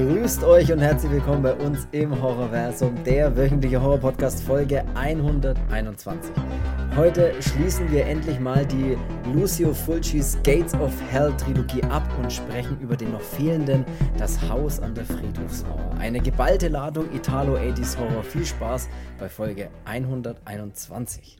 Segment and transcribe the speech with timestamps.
[0.00, 6.32] Grüßt euch und herzlich willkommen bei uns im Horrorversum, der wöchentliche Horror-Podcast Folge 121.
[6.96, 8.96] Heute schließen wir endlich mal die
[9.34, 13.84] Lucio Fulcis Gates of Hell Trilogie ab und sprechen über den noch fehlenden
[14.16, 15.92] Das Haus an der Friedhofsmauer.
[15.98, 18.22] Eine geballte Ladung Italo-80s Horror.
[18.22, 18.88] Viel Spaß
[19.18, 21.36] bei Folge 121.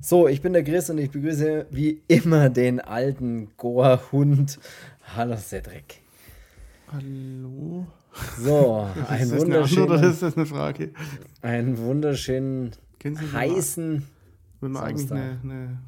[0.00, 4.58] So, ich bin der Chris und ich begrüße wie immer den alten Goa-Hund.
[5.14, 6.00] Hallo Cedric.
[6.92, 7.86] Hallo.
[8.38, 9.90] So, ein wunderschönen.
[9.90, 10.90] Oder ist das eine Frage?
[11.42, 12.72] Einen wunderschönen
[13.04, 14.04] heißen.
[14.60, 15.78] Wenn man eigentlich eine, eine,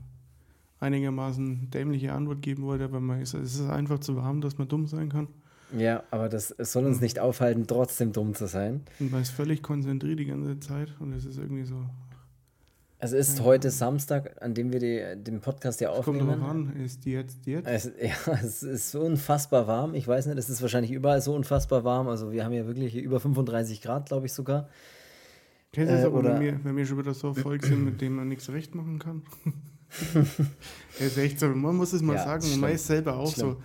[0.80, 4.68] einigermaßen dämliche Antwort geben wollte, aber man ist, es ist einfach zu warm, dass man
[4.68, 5.28] dumm sein kann.
[5.76, 8.82] Ja, aber das soll uns nicht aufhalten, trotzdem dumm zu sein.
[9.00, 11.76] Und man ist völlig konzentriert die ganze Zeit und es ist irgendwie so
[13.04, 13.44] es ist ja.
[13.44, 16.28] heute Samstag, an dem wir die, den Podcast ja aufnehmen.
[16.28, 17.66] Kommt drauf an, ist die jetzt, die jetzt?
[17.66, 19.96] Es, ja, es ist unfassbar warm.
[19.96, 22.06] Ich weiß nicht, es ist wahrscheinlich überall so unfassbar warm.
[22.06, 24.68] Also wir haben ja wirklich über 35 Grad, glaube ich sogar.
[25.72, 28.00] Kennst du es äh, aber, wenn wir, wenn wir schon wieder so Erfolg sind, mit
[28.00, 29.22] dem man nichts recht machen kann?
[30.14, 30.24] ja,
[31.06, 33.50] ist echt so, man muss es mal ja, sagen, man ist selber auch schlimm.
[33.54, 33.62] so.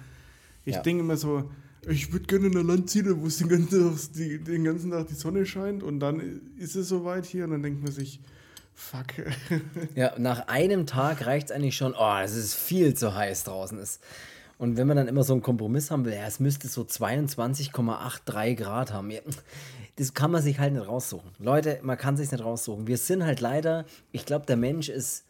[0.66, 0.82] Ich ja.
[0.82, 1.52] denke immer so,
[1.88, 4.90] ich würde gerne in ein Land ziehen, wo es den ganzen, Tag, die, den ganzen
[4.90, 8.20] Tag die Sonne scheint und dann ist es soweit hier und dann denkt man sich,
[8.80, 9.08] Fuck.
[9.96, 13.80] ja, nach einem Tag reicht es eigentlich schon, oh, es ist viel zu heiß draußen
[13.80, 14.04] ist.
[14.60, 18.56] Und wenn man dann immer so einen Kompromiss haben will, ja, es müsste so 22,83
[18.56, 19.12] Grad haben.
[19.96, 21.32] Das kann man sich halt nicht raussuchen.
[21.40, 22.86] Leute, man kann sich nicht raussuchen.
[22.86, 25.26] Wir sind halt leider, ich glaube, der Mensch ist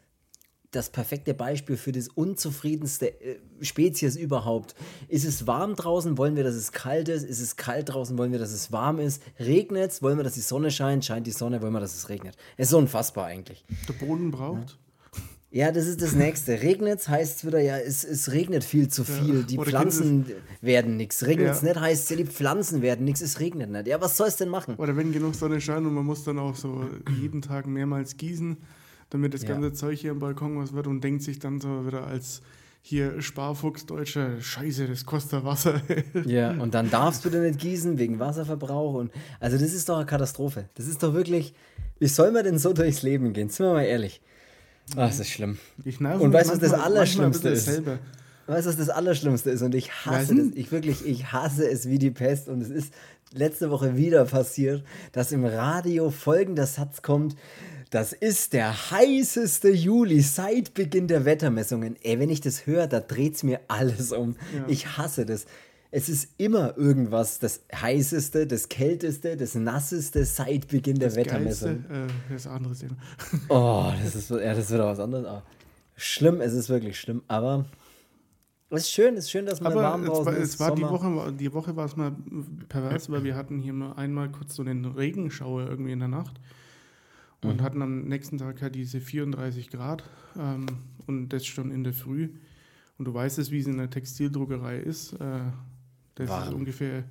[0.77, 4.75] das perfekte Beispiel für das unzufriedenste äh, Spezies überhaupt.
[5.07, 7.23] Ist es warm draußen, wollen wir, dass es kalt ist?
[7.23, 9.21] Ist es kalt draußen, wollen wir, dass es warm ist?
[9.39, 11.03] Regnet es, wollen wir, dass die Sonne scheint?
[11.03, 12.37] Scheint die Sonne, wollen wir, dass es regnet?
[12.55, 13.65] Es ist unfassbar eigentlich.
[13.87, 14.77] Der Boden braucht.
[15.49, 16.61] Ja, das ist das Nächste.
[16.61, 19.43] Regnet heißt es wieder, ja, es, es regnet viel zu viel.
[19.43, 20.25] Die Oder Pflanzen
[20.61, 21.25] werden nichts.
[21.25, 21.69] Regnet es ja.
[21.69, 23.21] nicht, heißt es ja, die Pflanzen werden nichts.
[23.21, 23.87] Es regnet nicht.
[23.87, 24.75] Ja, was soll es denn machen?
[24.75, 26.85] Oder wenn genug Sonne scheint und man muss dann auch so
[27.19, 28.57] jeden Tag mehrmals gießen
[29.09, 32.07] damit das ganze Zeug hier am Balkon was wird und denkt sich dann so wieder
[32.07, 32.41] als
[32.81, 35.81] hier Sparfuchs Deutscher, scheiße, das kostet Wasser.
[36.25, 38.93] ja, und dann darfst du da nicht gießen wegen Wasserverbrauch.
[38.93, 40.69] Und, also das ist doch eine Katastrophe.
[40.75, 41.53] Das ist doch wirklich,
[41.99, 43.49] wie soll man denn so durchs Leben gehen?
[43.49, 44.21] Sind wir mal ehrlich.
[44.91, 45.57] Ach, das ist schlimm.
[45.83, 47.65] und weißt du, was das Allerschlimmste ist?
[47.65, 47.99] Selber.
[48.47, 49.61] Weißt du, was das Allerschlimmste ist?
[49.61, 50.47] Und ich hasse das.
[50.55, 52.47] Ich wirklich, ich hasse es wie die Pest.
[52.47, 52.93] Und es ist
[53.33, 57.35] letzte Woche wieder passiert, dass im Radio folgender Satz kommt.
[57.89, 61.95] Das ist der heißeste Juli seit Beginn der Wettermessungen.
[62.03, 64.35] Ey, wenn ich das höre, da dreht es mir alles um.
[64.53, 64.65] Ja.
[64.67, 65.45] Ich hasse das.
[65.89, 71.85] Es ist immer irgendwas, das heißeste, das kälteste, das nasseste seit Beginn der das Wettermessung.
[71.87, 72.97] Geilste, äh, das andere Thema.
[73.49, 75.25] oh, das ist, ja, das ist wieder was anderes.
[75.25, 75.43] Aber
[75.95, 77.23] schlimm, es ist wirklich schlimm.
[77.29, 77.65] Aber
[78.69, 80.55] es ist schön, es ist schön, dass man warm draußen war, ist.
[80.55, 82.13] Es war die Woche, die Woche war es mal
[82.67, 86.41] pervers, weil wir hatten hier mal einmal kurz so einen Regenschauer irgendwie in der Nacht
[87.43, 87.61] und mhm.
[87.61, 90.03] hatten am nächsten Tag halt diese 34 Grad
[90.37, 90.65] ähm,
[91.05, 92.29] und das schon in der Früh.
[92.97, 95.13] Und du weißt es, wie es in der Textildruckerei ist.
[95.13, 95.39] Äh,
[96.15, 96.47] das Warm.
[96.47, 97.03] ist ungefähr,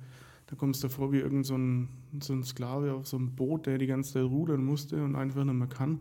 [0.47, 1.87] da kommst du vor wie irgend so ein,
[2.21, 5.45] so ein Sklave auf so einem Boot, der die ganze Zeit rudern musste und einfach
[5.45, 5.99] nicht mehr kann.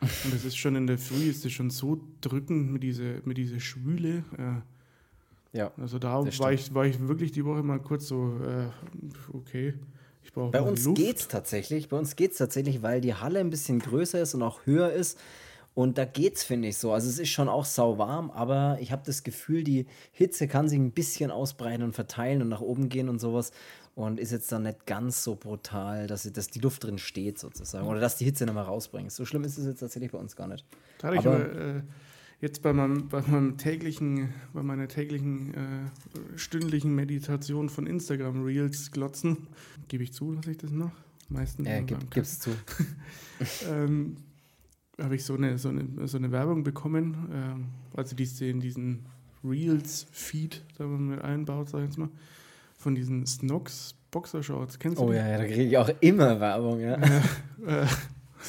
[0.00, 3.36] Und das ist schon in der Früh, ist das schon so drückend mit dieser, mit
[3.36, 4.24] dieser Schwüle.
[4.36, 5.72] Äh, ja.
[5.76, 8.68] Also da war ich, war ich wirklich die Woche mal kurz so, äh,
[9.32, 9.74] okay.
[10.34, 10.96] Bei uns Luft.
[10.96, 11.88] geht's tatsächlich.
[11.88, 15.18] Bei uns geht's tatsächlich, weil die Halle ein bisschen größer ist und auch höher ist.
[15.74, 16.92] Und da geht's, finde ich so.
[16.92, 20.78] Also es ist schon auch sauwarm, aber ich habe das Gefühl, die Hitze kann sich
[20.78, 23.52] ein bisschen ausbreiten und verteilen und nach oben gehen und sowas.
[23.94, 27.86] Und ist jetzt dann nicht ganz so brutal, dass, dass die Luft drin steht, sozusagen.
[27.86, 29.12] Oder dass die Hitze nochmal rausbringt.
[29.12, 30.64] So schlimm ist es jetzt tatsächlich bei uns gar nicht.
[30.98, 31.82] Dadurch aber, aber äh,
[32.40, 38.90] jetzt bei meinem, bei meinem täglichen, bei meiner täglichen äh, stündlichen Meditation von Instagram Reels
[38.90, 39.48] glotzen,
[39.88, 40.96] gebe ich zu, dass ich das mache.
[41.28, 41.68] Meistens.
[41.68, 42.50] Ja, gib, gib's zu.
[43.70, 44.16] ähm,
[44.98, 49.06] habe ich so eine, so, eine, so eine Werbung bekommen, ähm, also die in diesen
[49.44, 52.08] Reels-Feed da man mit einbaut, sag ich jetzt mal,
[52.76, 54.78] von diesen Snox Boxershorts.
[54.78, 55.16] Kennst du Oh die?
[55.16, 56.94] ja, ja, da kriege ich auch immer Werbung, ja.
[56.94, 57.86] Äh, äh,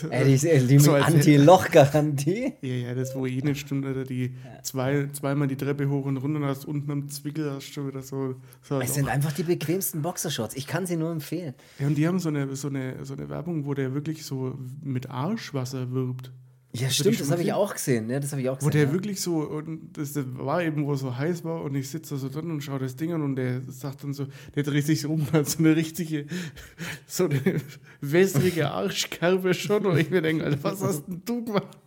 [0.10, 2.54] Ey, die, die so Anti-Loch-Garantie.
[2.62, 6.66] Ja, ja, das wo jede Stunde die zwei, zweimal die Treppe hoch und runter hast,
[6.66, 8.36] unten am Zwickel hast du schon wieder so.
[8.62, 10.56] so es sind einfach die bequemsten Boxershorts.
[10.56, 11.54] Ich kann sie nur empfehlen.
[11.80, 14.58] Ja, und die haben so eine, so eine, so eine Werbung, wo der wirklich so
[14.84, 16.32] mit Arschwasser wirbt.
[16.72, 18.10] Ja, das stimmt, das habe ich auch gesehen.
[18.12, 18.68] Ja, das habe ich auch gesehen.
[18.68, 18.94] Wo der ja.
[18.94, 22.14] wirklich so, und das, das, war eben, wo es so heiß war, und ich sitze
[22.14, 24.86] da so drin und schaue das Ding an und der sagt dann so, der dreht
[24.86, 26.28] sich so um, hat so eine richtige,
[27.08, 27.62] so eine
[28.02, 31.78] wässrige Arschkerbe schon, und ich mir denke, Alter, was hast denn du gemacht?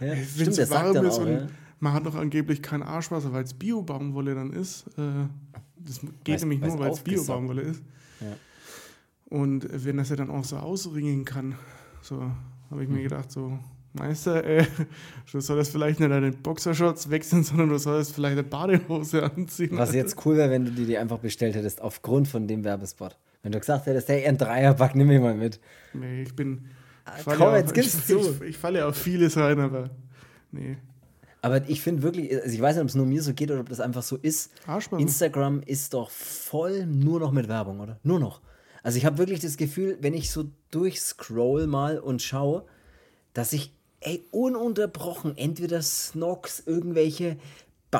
[0.00, 1.46] Ja, stimmt, das sagt dann auch, ja.
[1.80, 4.86] Man hat doch angeblich kein Arschwasser, weil es Bio-Baumwolle dann ist.
[4.96, 5.26] Äh,
[5.76, 7.82] Das geht weil's, nämlich nur, weil es Bio-Baumwolle ist.
[8.20, 8.36] Ja.
[9.28, 11.56] Und wenn das ja dann auch so ausringen kann,
[12.00, 12.30] so
[12.74, 13.56] habe ich mir gedacht, so,
[13.92, 14.66] Meister, äh,
[15.30, 19.70] du solltest vielleicht nicht deine Boxershorts wechseln, sondern du solltest vielleicht eine Badehose anziehen.
[19.78, 23.16] Was jetzt cool wäre, wenn du die, die einfach bestellt hättest, aufgrund von dem Werbespot.
[23.42, 25.60] Wenn du gesagt hättest, hey, ein Dreierpack, nimm mich mal mit.
[25.92, 26.64] Nee, ich bin.
[27.18, 28.18] Ich Komm, auf, jetzt gibst ich, zu.
[28.18, 29.90] Ich, ich, falle auf vieles rein, aber
[30.50, 30.76] nee.
[31.40, 33.60] Aber ich finde wirklich, also ich weiß nicht, ob es nur mir so geht oder
[33.60, 34.50] ob das einfach so ist.
[34.98, 38.00] Instagram ist doch voll nur noch mit Werbung, oder?
[38.02, 38.40] Nur noch.
[38.84, 42.64] Also ich habe wirklich das Gefühl, wenn ich so durchscroll mal und schaue,
[43.32, 47.36] dass ich ey, ununterbrochen entweder Snox, irgendwelche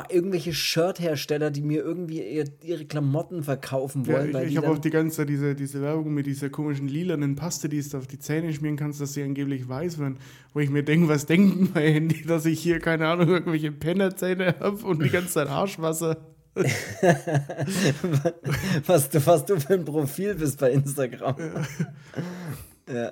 [0.09, 4.33] irgendwelche Shirt-Hersteller, die mir irgendwie ihre Klamotten verkaufen wollen.
[4.33, 7.37] Ja, ich, ich habe auch die ganze Zeit diese, diese Werbung mit dieser komischen lilanen
[7.37, 10.17] Paste, die du auf die Zähne schmieren kannst, dass sie angeblich weiß werden.
[10.53, 14.55] Wo ich mir denke, was denken mein Handy, dass ich hier, keine Ahnung, irgendwelche Pennerzähne
[14.59, 16.34] habe und die ganze Zeit Arschwasser.
[18.85, 21.35] was, du, was du für ein Profil bist bei Instagram.
[22.87, 22.93] Ja.
[22.93, 23.11] ja.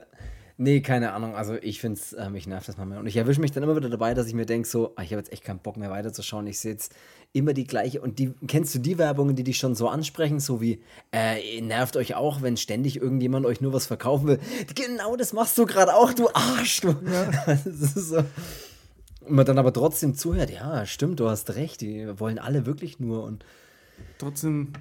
[0.57, 1.35] Nee, keine Ahnung.
[1.35, 2.99] Also ich finde es, äh, mich nervt das mal mehr.
[2.99, 5.11] Und ich erwische mich dann immer wieder dabei, dass ich mir denke, so, ah, ich
[5.11, 6.45] habe jetzt echt keinen Bock mehr weiterzuschauen.
[6.47, 6.93] Ich sehe jetzt
[7.33, 8.01] immer die gleiche.
[8.01, 11.97] Und die, kennst du die Werbungen, die dich schon so ansprechen, so wie, äh, nervt
[11.97, 14.39] euch auch, wenn ständig irgendjemand euch nur was verkaufen will?
[14.75, 16.89] Genau das machst du gerade auch, du Arsch, du.
[16.89, 17.31] Ja.
[17.65, 18.23] das ist so.
[19.25, 22.99] Und man dann aber trotzdem zuhört, ja, stimmt, du hast recht, die wollen alle wirklich
[22.99, 23.45] nur und.
[24.17, 24.73] Trotzdem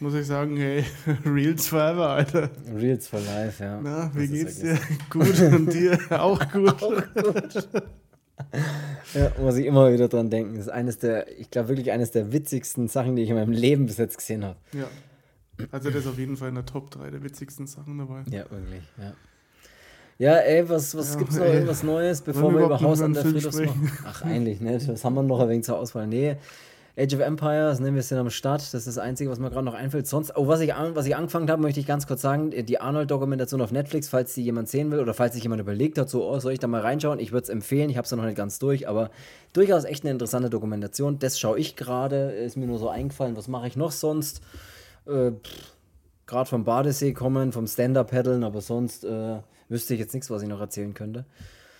[0.00, 0.84] muss ich sagen, hey,
[1.24, 2.50] Reels forever, Alter.
[2.74, 3.80] Reels for life, ja.
[3.82, 4.78] Na, wie geht's dir?
[5.10, 6.82] gut und dir auch gut.
[6.82, 7.68] auch gut.
[9.14, 10.56] ja, muss ich immer wieder dran denken.
[10.56, 13.52] Das ist eines der, ich glaube wirklich eines der witzigsten Sachen, die ich in meinem
[13.52, 14.56] Leben bis jetzt gesehen habe.
[14.72, 14.88] Ja.
[15.72, 18.24] Also das ist auf jeden Fall in der Top 3 der witzigsten Sachen dabei.
[18.30, 19.12] Ja, wirklich, ja.
[20.20, 21.46] Ja, ey, was, was ja, gibt's noch?
[21.46, 23.90] Ey, irgendwas Neues, bevor wir über Haus an der Friedhofs machen?
[24.04, 24.86] Ach, eigentlich nicht.
[24.86, 26.06] Was haben wir noch ein wenig zur Auswahl?
[26.06, 26.36] Nee,
[26.94, 28.60] Age of Empires, ne, wir sind am Start.
[28.60, 30.06] Das ist das Einzige, was mir gerade noch einfällt.
[30.06, 33.62] Sonst, oh, was ich, was ich angefangen habe, möchte ich ganz kurz sagen: die Arnold-Dokumentation
[33.62, 36.38] auf Netflix, falls die jemand sehen will oder falls sich jemand überlegt hat, so, oh,
[36.38, 37.18] soll ich da mal reinschauen?
[37.18, 37.88] Ich würde es empfehlen.
[37.88, 39.10] Ich habe es noch nicht ganz durch, aber
[39.54, 41.18] durchaus echt eine interessante Dokumentation.
[41.18, 42.32] Das schaue ich gerade.
[42.32, 43.38] Ist mir nur so eingefallen.
[43.38, 44.42] Was mache ich noch sonst?
[45.06, 45.32] Äh,
[46.26, 49.38] gerade vom Badesee kommen, vom Stand-Up-Paddeln, aber sonst äh,
[49.70, 51.24] wüsste ich jetzt nichts, was ich noch erzählen könnte.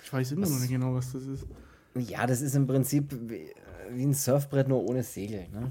[0.03, 1.47] Ich weiß immer was, noch nicht genau, was das ist.
[1.95, 3.15] Ja, das ist im Prinzip
[3.91, 5.49] wie ein Surfbrett, nur ohne Segel.
[5.53, 5.69] Ne?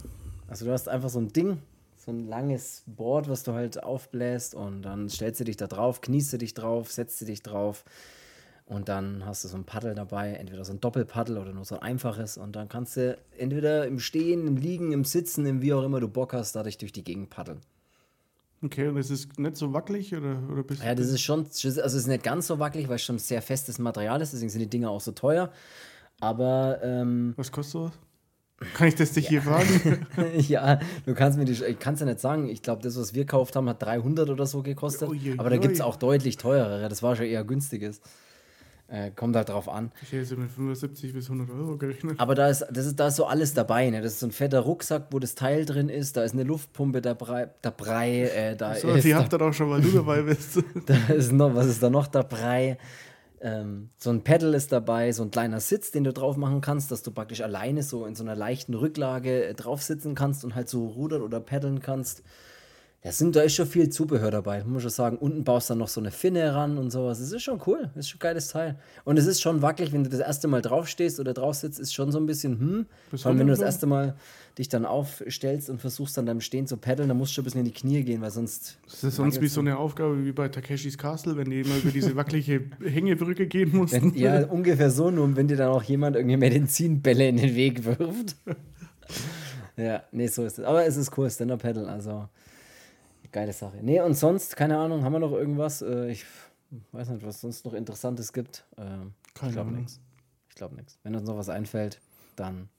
[0.48, 1.60] Also du hast einfach so ein Ding,
[1.96, 6.02] so ein langes Board, was du halt aufbläst und dann stellst du dich da drauf,
[6.02, 7.86] kniest du dich drauf, setzt du dich drauf
[8.66, 11.76] und dann hast du so ein Paddel dabei, entweder so ein Doppelpaddel oder nur so
[11.76, 15.74] ein einfaches und dann kannst du entweder im Stehen, im Liegen, im Sitzen, im wie
[15.74, 17.62] auch immer du Bock hast, dadurch durch die Gegend paddeln.
[18.62, 21.80] Okay, und ist es nicht so wackelig oder, oder bist Ja, das ist schon, also
[21.80, 24.60] es ist nicht ganz so wackelig, weil es schon sehr festes Material ist, deswegen sind
[24.60, 25.52] die Dinger auch so teuer.
[26.20, 27.92] Aber ähm, was kostet sowas?
[28.74, 29.30] Kann ich das dich ja.
[29.30, 30.06] hier fragen?
[30.38, 32.50] ja, du kannst mir die, ich kann es ja nicht sagen.
[32.50, 35.08] Ich glaube, das, was wir gekauft haben, hat 300 oder so gekostet.
[35.08, 36.90] Ui, ui, aber da gibt es auch deutlich teurere.
[36.90, 38.02] Das war schon eher günstiges.
[38.92, 39.92] Äh, kommt halt drauf an.
[40.02, 42.20] Ich hätte mit 75 bis 100 Euro gerechnet.
[42.20, 43.88] Aber da ist, das ist, da ist so alles dabei.
[43.92, 44.02] Ne?
[44.02, 46.18] Das ist so ein fetter Rucksack, wo das Teil drin ist.
[46.18, 47.50] Da ist eine Luftpumpe dabei.
[47.62, 50.64] dabei äh, da so, ist die habt ihr auch schon, weil du dabei bist.
[50.88, 52.80] da ist noch, was ist da noch dabei?
[53.42, 56.92] Ähm, so ein Pedal ist dabei, so ein kleiner Sitz, den du drauf machen kannst,
[56.92, 60.56] dass du praktisch alleine so in so einer leichten Rücklage äh, drauf sitzen kannst und
[60.56, 62.24] halt so rudern oder paddeln kannst.
[63.02, 65.18] Da, sind, da ist schon viel Zubehör dabei, muss ich sagen.
[65.18, 67.20] Unten baust du dann noch so eine Finne ran und sowas.
[67.20, 68.78] Das ist schon cool, das ist schon ein geiles Teil.
[69.06, 71.94] Und es ist schon wackelig, wenn du das erste Mal draufstehst oder drauf sitzt, ist
[71.94, 72.86] schon so ein bisschen, hm.
[73.16, 74.18] Vor allem, wenn du das erste Mal
[74.58, 77.46] dich dann aufstellst und versuchst dann beim Stehen zu paddeln, dann musst du schon ein
[77.46, 78.78] bisschen in die Knie gehen, weil sonst.
[78.84, 81.92] Das ist sonst wie so eine Aufgabe wie bei Takeshis Castle, wenn die immer über
[81.92, 84.14] diese wackelige Hängebrücke gehen mussten.
[84.14, 87.86] Wenn, ja, ungefähr so, nur wenn dir dann auch jemand irgendwie Medizinbälle in den Weg
[87.86, 88.36] wirft.
[89.78, 90.66] ja, nee, so ist es.
[90.66, 92.28] Aber es ist cool, Stand-Up-Paddle, also.
[93.32, 93.78] Geile Sache.
[93.82, 95.82] Nee, und sonst, keine Ahnung, haben wir noch irgendwas?
[95.82, 96.26] Äh, ich
[96.92, 98.66] weiß nicht, was sonst noch Interessantes gibt.
[98.78, 100.00] Ähm, keine ich glaube nichts.
[100.50, 101.00] Ich glaube nichts.
[101.04, 102.00] Wenn uns noch was einfällt,
[102.36, 102.70] dann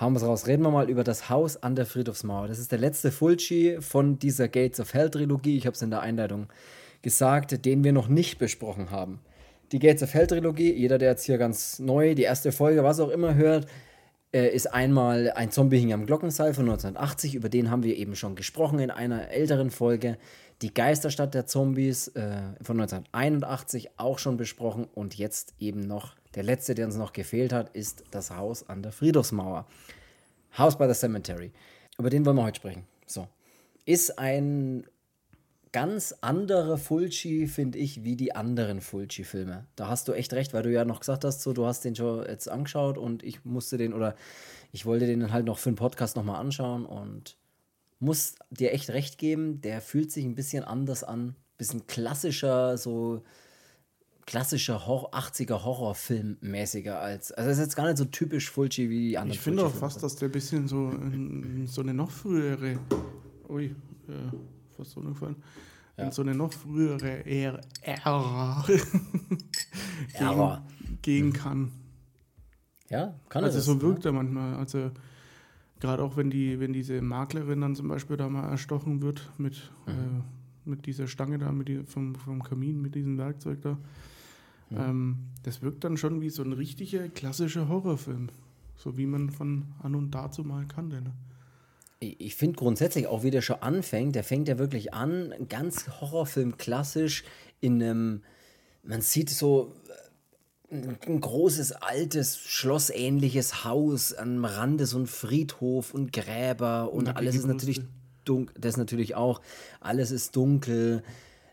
[0.00, 0.46] hauen wir es raus.
[0.46, 2.48] Reden wir mal über das Haus an der Friedhofsmauer.
[2.48, 5.56] Das ist der letzte Fulci von dieser Gates of Hell Trilogie.
[5.56, 6.48] Ich habe es in der Einleitung
[7.02, 9.20] gesagt, den wir noch nicht besprochen haben.
[9.72, 13.00] Die Gates of Hell Trilogie, jeder, der jetzt hier ganz neu die erste Folge, was
[13.00, 13.66] auch immer hört,
[14.34, 18.16] äh, ist einmal ein Zombie hing am Glockenseil von 1980, über den haben wir eben
[18.16, 20.18] schon gesprochen in einer älteren Folge.
[20.60, 26.42] Die Geisterstadt der Zombies äh, von 1981 auch schon besprochen und jetzt eben noch der
[26.42, 29.66] letzte, der uns noch gefehlt hat, ist das Haus an der Friedhofsmauer.
[30.58, 31.52] House by the Cemetery.
[31.96, 32.84] Über den wollen wir heute sprechen.
[33.06, 33.28] So.
[33.84, 34.84] Ist ein
[35.74, 39.66] ganz anderer Fulci, finde ich, wie die anderen Fulci-Filme.
[39.74, 41.96] Da hast du echt recht, weil du ja noch gesagt hast, so, du hast den
[41.96, 44.14] schon jetzt angeschaut und ich musste den oder
[44.70, 47.36] ich wollte den halt noch für den Podcast nochmal anschauen und
[47.98, 51.34] muss dir echt recht geben, der fühlt sich ein bisschen anders an.
[51.58, 53.24] Bisschen klassischer, so
[54.26, 57.32] klassischer Hor 80er Horrorfilm mäßiger als.
[57.32, 59.34] Also es ist jetzt gar nicht so typisch Fulci wie die anderen.
[59.34, 60.92] Ich finde auch fast, dass der ein bisschen so,
[61.66, 62.78] so eine noch frühere.
[63.48, 63.74] Ui,
[64.06, 65.36] äh, fast so gefallen.
[65.96, 66.04] Ja.
[66.04, 69.44] In so eine noch frühere Ära, Ära gehen,
[71.02, 71.70] gehen kann.
[72.90, 73.60] Ja, kann also er.
[73.60, 74.10] Also so wirkt ja.
[74.10, 74.56] er manchmal.
[74.56, 74.90] Also
[75.80, 79.70] gerade auch wenn die, wenn diese Maklerin dann zum Beispiel da mal erstochen wird mit,
[79.86, 79.92] mhm.
[79.92, 83.78] äh, mit dieser Stange da, mit die, vom, vom Kamin, mit diesem Werkzeug da.
[84.70, 84.88] Ja.
[84.88, 88.28] Ähm, das wirkt dann schon wie so ein richtiger klassischer Horrorfilm.
[88.76, 91.02] So wie man von an und dazu mal kannte.
[91.02, 91.12] Ne?
[92.12, 96.56] Ich finde grundsätzlich, auch wie der schon anfängt, der fängt ja wirklich an, ganz Horrorfilm
[96.56, 97.24] klassisch
[97.60, 98.22] in einem,
[98.82, 99.72] man sieht so
[100.70, 107.36] ein großes, altes, schlossähnliches Haus am Rande, so ein Friedhof und Gräber und, und alles
[107.36, 107.80] ist natürlich
[108.24, 109.40] dunkel, das natürlich auch,
[109.80, 111.02] alles ist dunkel,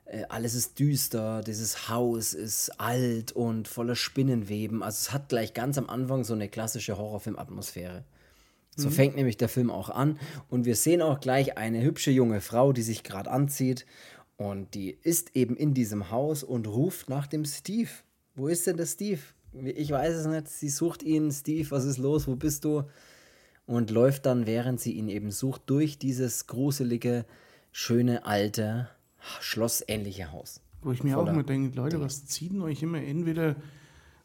[0.05, 4.83] äh, alles ist düster, dieses Haus ist alt und voller Spinnenweben.
[4.83, 8.03] Also es hat gleich ganz am Anfang so eine klassische Horrorfilm-Atmosphäre.
[8.75, 8.93] So mhm.
[8.93, 10.17] fängt nämlich der Film auch an
[10.49, 13.85] und wir sehen auch gleich eine hübsche junge Frau, die sich gerade anzieht
[14.37, 17.89] und die ist eben in diesem Haus und ruft nach dem Steve.
[18.33, 19.19] Wo ist denn der Steve?
[19.53, 20.47] Ich weiß es nicht.
[20.47, 21.31] Sie sucht ihn.
[21.31, 22.27] Steve, was ist los?
[22.27, 22.83] Wo bist du?
[23.67, 27.25] Und läuft dann, während sie ihn eben sucht, durch dieses gruselige,
[27.71, 28.89] schöne, alte,
[29.41, 30.61] schlossähnliche Haus.
[30.81, 33.55] Wo ich mir auch immer denke, Leute, was zieht euch immer entweder,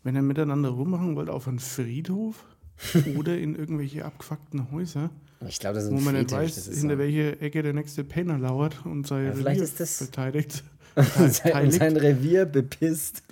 [0.02, 2.42] wenn ihr miteinander rummachen wollt, auf einen Friedhof
[3.16, 5.10] oder in irgendwelche abgefuckten Häuser?
[5.46, 6.98] Ich glaube, das ist ein Wo man Fetisch, nicht weiß, hinter so.
[6.98, 10.64] welche Ecke der nächste Penner lauert und sei ja, das, verteidigt.
[11.28, 13.22] sein, sein Revier bepisst.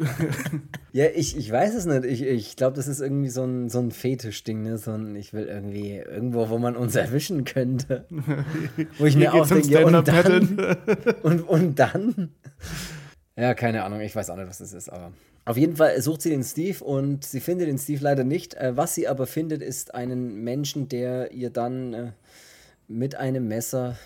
[0.92, 2.04] ja, ich, ich weiß es nicht.
[2.04, 4.62] Ich, ich glaube, das ist irgendwie so ein, so ein Fetischding.
[4.62, 4.76] Ne?
[4.76, 8.04] So ein, ich will irgendwie irgendwo, wo man uns erwischen könnte.
[8.98, 10.76] wo ich mir auch denke, und dann,
[11.22, 12.30] und, und dann.
[13.34, 14.00] Ja, keine Ahnung.
[14.00, 14.90] Ich weiß auch nicht, was das ist.
[14.90, 15.12] Aber
[15.44, 18.54] auf jeden Fall sucht sie den Steve und sie findet den Steve leider nicht.
[18.54, 22.12] Äh, was sie aber findet, ist einen Menschen, der ihr dann äh,
[22.88, 23.96] mit einem Messer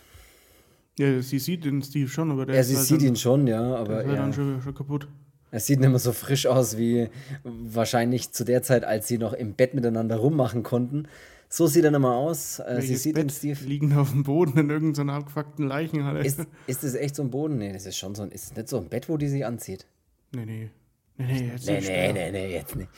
[0.99, 3.17] ja, sie sieht den Steve schon, aber der ja, ist sie halt sieht dann, ihn
[3.17, 3.89] schon, ja, aber.
[3.89, 5.07] Der ist halt dann schon, schon kaputt.
[5.51, 7.09] Er sieht nicht mehr so frisch aus wie
[7.45, 11.09] wahrscheinlich zu der Zeit, als sie noch im Bett miteinander rummachen konnten.
[11.49, 12.59] So sieht er mehr aus.
[12.59, 13.65] Äh, sie sieht Bett den Steve.
[13.65, 16.25] Liegen auf dem Boden in irgendeiner abgefuckten Leichenhalle.
[16.25, 17.57] Ist, ist das echt so ein Boden?
[17.57, 18.31] Nee, das ist schon so ein.
[18.31, 19.87] Ist das nicht so ein Bett, wo die sich anzieht?
[20.35, 20.71] Nee, nee.
[21.19, 22.89] Nee, jetzt nee, nee, nee, nee, jetzt nicht.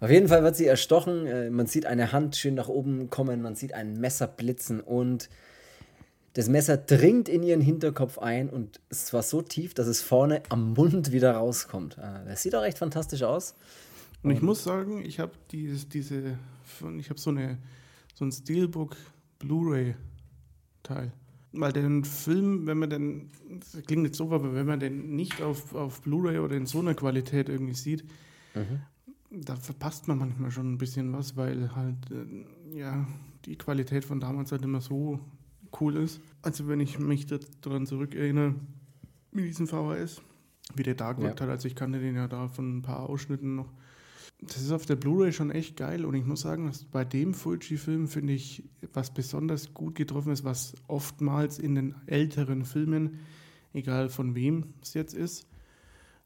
[0.00, 1.26] Auf jeden Fall wird sie erstochen.
[1.26, 5.28] Äh, man sieht eine Hand schön nach oben kommen, man sieht ein Messer blitzen und
[6.34, 10.42] das Messer dringt in ihren Hinterkopf ein und es war so tief, dass es vorne
[10.50, 11.98] am Mund wieder rauskommt.
[11.98, 13.54] Ah, das sieht auch echt fantastisch aus.
[14.22, 16.38] Und ich muss sagen, ich habe dieses, diese,
[16.98, 17.58] ich habe so eine,
[18.14, 18.96] so ein Steelbook
[19.38, 21.12] Blu-ray-Teil.
[21.58, 25.40] Weil den Film, wenn man den, das klingt nicht so, aber wenn man den nicht
[25.42, 28.04] auf, auf Blu-ray oder in so einer Qualität irgendwie sieht,
[28.54, 28.80] mhm.
[29.30, 33.06] da verpasst man manchmal schon ein bisschen was, weil halt, äh, ja,
[33.44, 35.20] die Qualität von damals halt immer so
[35.80, 36.20] cool ist.
[36.42, 37.26] Also wenn ich mich
[37.60, 38.54] daran zurückerinnere,
[39.32, 40.22] mit diesem VHS,
[40.74, 41.46] wie der da gewirkt ja.
[41.46, 43.72] hat, also ich kannte den ja da von ein paar Ausschnitten noch.
[44.40, 47.32] Das ist auf der Blu-ray schon echt geil und ich muss sagen, dass bei dem
[47.32, 48.62] Fulci-Film finde ich,
[48.92, 53.20] was besonders gut getroffen ist, was oftmals in den älteren Filmen,
[53.72, 55.46] egal von wem es jetzt ist,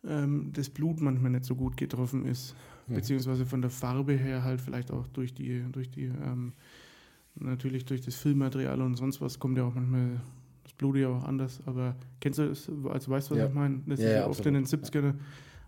[0.04, 2.56] ähm, das Blut manchmal nicht so gut getroffen ist.
[2.88, 2.96] Ja.
[2.96, 6.52] Beziehungsweise von der Farbe her halt vielleicht auch durch die, durch die ähm,
[7.36, 10.20] Natürlich durch das Filmmaterial und sonst was kommt ja auch manchmal
[10.64, 11.60] das Blut ja auch anders.
[11.64, 12.68] Aber kennst du das?
[12.68, 13.46] Also weißt du, was ja.
[13.46, 13.80] ich meine?
[13.86, 15.14] Das ja, ist ja, oft in den 70er,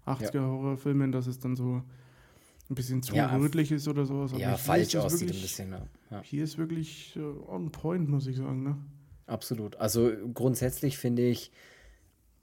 [0.07, 1.83] 80er Horrorfilmen, dass es dann so
[2.73, 4.33] ein bisschen zu ja, rötlich ist oder sowas.
[4.37, 5.75] ja, falsch aussieht wirklich, ein bisschen.
[6.11, 6.23] Ja.
[6.23, 8.63] Hier ist wirklich uh, on point, muss ich sagen.
[8.63, 8.77] Ne?
[9.27, 9.77] Absolut.
[9.77, 11.53] Also grundsätzlich finde ich,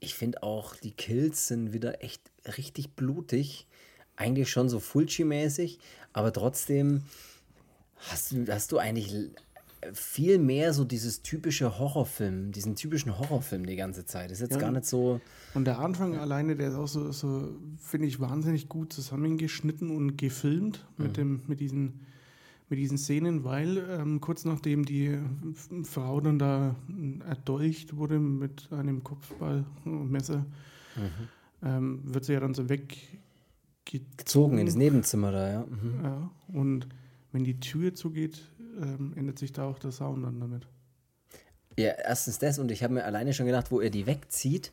[0.00, 2.22] ich finde auch, die Kills sind wieder echt
[2.56, 3.66] richtig blutig.
[4.16, 5.78] Eigentlich schon so Fulci-mäßig,
[6.12, 7.04] aber trotzdem
[8.08, 9.12] Hast du, hast du eigentlich
[9.92, 14.30] viel mehr so dieses typische Horrorfilm, diesen typischen Horrorfilm die ganze Zeit.
[14.30, 15.20] Ist jetzt ja, gar nicht so.
[15.54, 20.16] Und der Anfang alleine, der ist auch so, so finde ich, wahnsinnig gut zusammengeschnitten und
[20.18, 21.04] gefilmt mhm.
[21.04, 22.00] mit, dem, mit, diesen,
[22.68, 25.18] mit diesen Szenen, weil ähm, kurz nachdem die
[25.84, 26.76] Frau dann da
[27.26, 30.44] erdolcht wurde mit einem Kopfballmesser,
[30.96, 31.28] mhm.
[31.62, 35.66] ähm, wird sie ja dann so weggezogen ins Nebenzimmer da, ja.
[35.66, 36.04] Mhm.
[36.04, 36.86] Ja, und
[37.32, 38.42] wenn die Tür zugeht,
[38.80, 40.66] ähm, ändert sich da auch der Sound dann damit.
[41.78, 44.72] Ja, erstens das und ich habe mir alleine schon gedacht, wo er die wegzieht,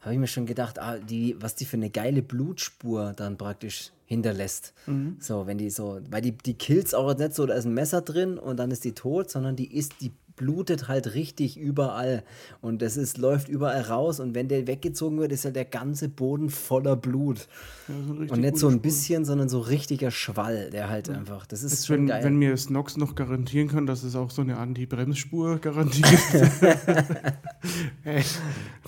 [0.00, 3.92] habe ich mir schon gedacht, ah, die, was die für eine geile Blutspur dann praktisch
[4.06, 4.74] hinterlässt.
[4.86, 5.16] Mhm.
[5.20, 8.02] So, wenn die so, weil die, die kills auch nicht so, da ist ein Messer
[8.02, 12.24] drin und dann ist die tot, sondern die ist, die blutet halt richtig überall.
[12.60, 14.18] Und das ist, läuft überall raus.
[14.18, 17.46] Und wenn der weggezogen wird, ist halt der ganze Boden voller Blut.
[17.86, 17.94] Ja,
[18.26, 21.14] so und nicht so ein bisschen, sondern so richtiger Schwall, der halt ja.
[21.14, 21.46] einfach.
[21.46, 22.24] Das ist das schon wenn, geil.
[22.24, 26.08] Wenn mir Snox noch garantieren kann, dass es auch so eine Anti-Bremsspur garantiert,
[28.02, 28.24] hey,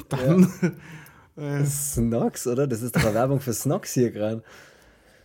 [0.09, 0.49] dann.
[0.61, 0.71] Ja.
[1.37, 2.67] Äh, Snox, oder?
[2.67, 4.43] Das ist doch Werbung für Snox hier gerade.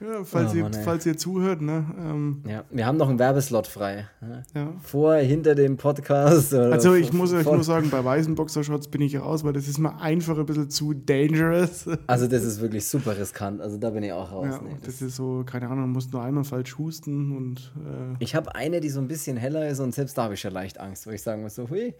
[0.01, 1.85] Ja, falls, oh, ihr, falls ihr zuhört, ne?
[1.99, 4.07] Ähm, ja, wir haben noch einen Werbeslot frei.
[4.21, 4.43] Ne?
[4.55, 4.73] Ja.
[4.81, 6.53] Vor, hinter dem Podcast.
[6.53, 9.77] also ich muss euch nur sagen, bei weißen Boxershorts bin ich raus, weil das ist
[9.77, 11.85] mir einfach ein bisschen zu dangerous.
[12.07, 13.59] Also das ist wirklich super riskant.
[13.61, 14.47] Also da bin ich auch raus.
[14.49, 17.73] Ja, nee, das, das, ist so, keine Ahnung, man muss nur einmal falsch husten und.
[17.77, 20.39] Äh ich habe eine, die so ein bisschen heller ist und selbst da habe ich
[20.39, 21.93] schon leicht Angst, wo ich sagen muss, so, hui.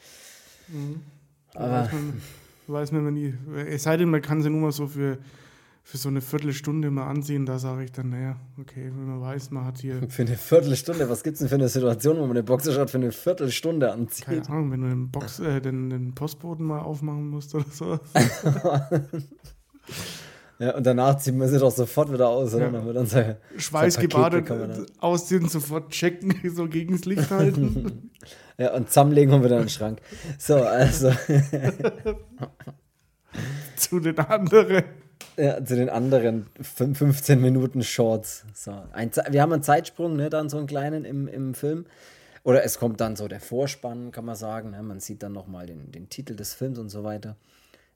[0.70, 1.01] Mhm.
[1.53, 1.84] Aber.
[1.84, 2.13] Weiß man,
[2.68, 3.34] weiß man nie.
[3.70, 5.18] Es sei denn, man kann sie nur mal so für
[5.83, 9.51] für so eine Viertelstunde mal ansehen, da sage ich dann, naja, okay, wenn man weiß,
[9.51, 10.01] man hat hier.
[10.09, 11.09] Für eine Viertelstunde?
[11.09, 14.25] Was gibt es denn für eine Situation, wo man eine Boxershot für eine Viertelstunde anzieht?
[14.25, 18.00] Keine Ahnung, wenn du den, Box, äh, den, den Postboden mal aufmachen musst oder so.
[20.59, 22.65] ja, und danach zieht man sie doch sofort wieder aus, oder?
[22.65, 22.71] Ja.
[22.71, 24.51] Dann wird so, Schweißgebadet
[25.00, 28.12] ausziehen, sofort checken, so gegen das Licht halten.
[28.59, 30.01] ja, und zusammenlegen und wieder in den Schrank.
[30.38, 31.12] So, also.
[33.75, 34.83] Zu den anderen.
[35.39, 38.43] Ja, zu den anderen 15 Minuten Shorts.
[38.53, 41.86] So, ein, wir haben einen Zeitsprung, ne, dann so einen kleinen im, im Film.
[42.43, 44.72] Oder es kommt dann so der Vorspann, kann man sagen.
[44.72, 44.84] Ne?
[44.84, 47.38] Man sieht dann nochmal den, den Titel des Films und so weiter.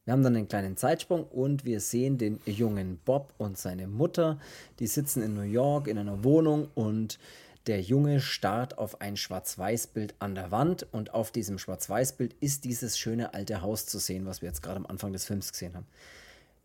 [0.06, 4.40] Wir haben dann einen kleinen Zeitsprung und wir sehen den jungen Bob und seine Mutter.
[4.80, 7.20] Die sitzen in New York in einer Wohnung und
[7.68, 12.98] der Junge starrt auf ein Schwarz-Weiß-Bild an der Wand und auf diesem Schwarz-Weiß-Bild ist dieses
[12.98, 15.88] schöne alte Haus zu sehen, was wir jetzt gerade am Anfang des Films gesehen haben.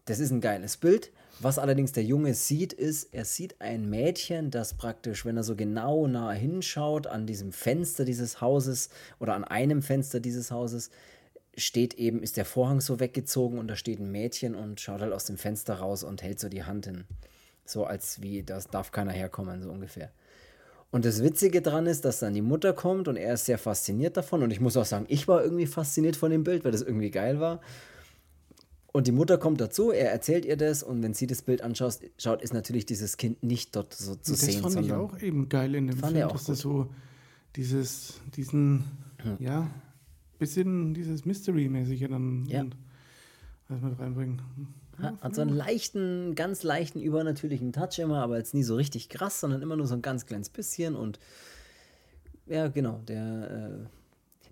[0.08, 1.12] Das ist ein geiles Bild.
[1.40, 5.54] Was allerdings der Junge sieht, ist, er sieht ein Mädchen, das praktisch, wenn er so
[5.54, 8.88] genau nah hinschaut, an diesem Fenster dieses Hauses
[9.20, 10.90] oder an einem Fenster dieses Hauses,
[11.58, 15.12] steht eben, ist der Vorhang so weggezogen und da steht ein Mädchen und schaut halt
[15.12, 17.04] aus dem Fenster raus und hält so die Hand hin.
[17.66, 20.10] So als wie, das darf keiner herkommen, so ungefähr.
[20.90, 24.16] Und das Witzige dran ist, dass dann die Mutter kommt und er ist sehr fasziniert
[24.16, 24.42] davon.
[24.42, 27.10] Und ich muss auch sagen, ich war irgendwie fasziniert von dem Bild, weil das irgendwie
[27.10, 27.60] geil war.
[28.98, 32.00] Und die Mutter kommt dazu, er erzählt ihr das und wenn sie das Bild anschaut,
[32.18, 34.60] schaut, ist natürlich dieses Kind nicht dort so zu das sehen.
[34.60, 36.88] Das fand ich auch eben geil in dem Film, dass das so
[37.54, 38.86] dieses, diesen,
[39.18, 39.36] hm.
[39.38, 39.70] ja,
[40.40, 42.62] bisschen dieses Mystery-mäßige dann ja.
[42.62, 42.74] und,
[43.68, 44.42] mit reinbringen.
[45.00, 49.08] Ja, hat so einen leichten, ganz leichten, übernatürlichen Touch immer, aber jetzt nie so richtig
[49.08, 51.20] krass, sondern immer nur so ein ganz kleines bisschen und
[52.46, 53.97] ja, genau, der äh,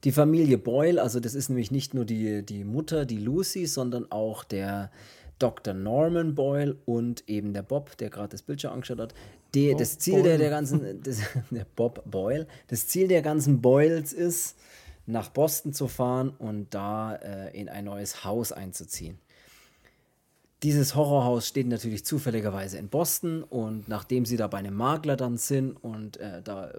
[0.07, 4.09] die Familie Boyle, also das ist nämlich nicht nur die, die Mutter, die Lucy, sondern
[4.13, 4.93] auch der
[5.41, 5.75] Dr.
[5.75, 9.15] Norman Boyle und eben der Bob, der gerade das Bild schon angeschaut hat.
[9.53, 14.13] Die, das Ziel der, der ganzen, das, der Bob Boyle, das Ziel der ganzen Boyles
[14.13, 14.57] ist,
[15.07, 19.19] nach Boston zu fahren und da äh, in ein neues Haus einzuziehen.
[20.63, 25.37] Dieses Horrorhaus steht natürlich zufälligerweise in Boston und nachdem sie da bei einem Makler dann
[25.37, 26.73] sind und äh, da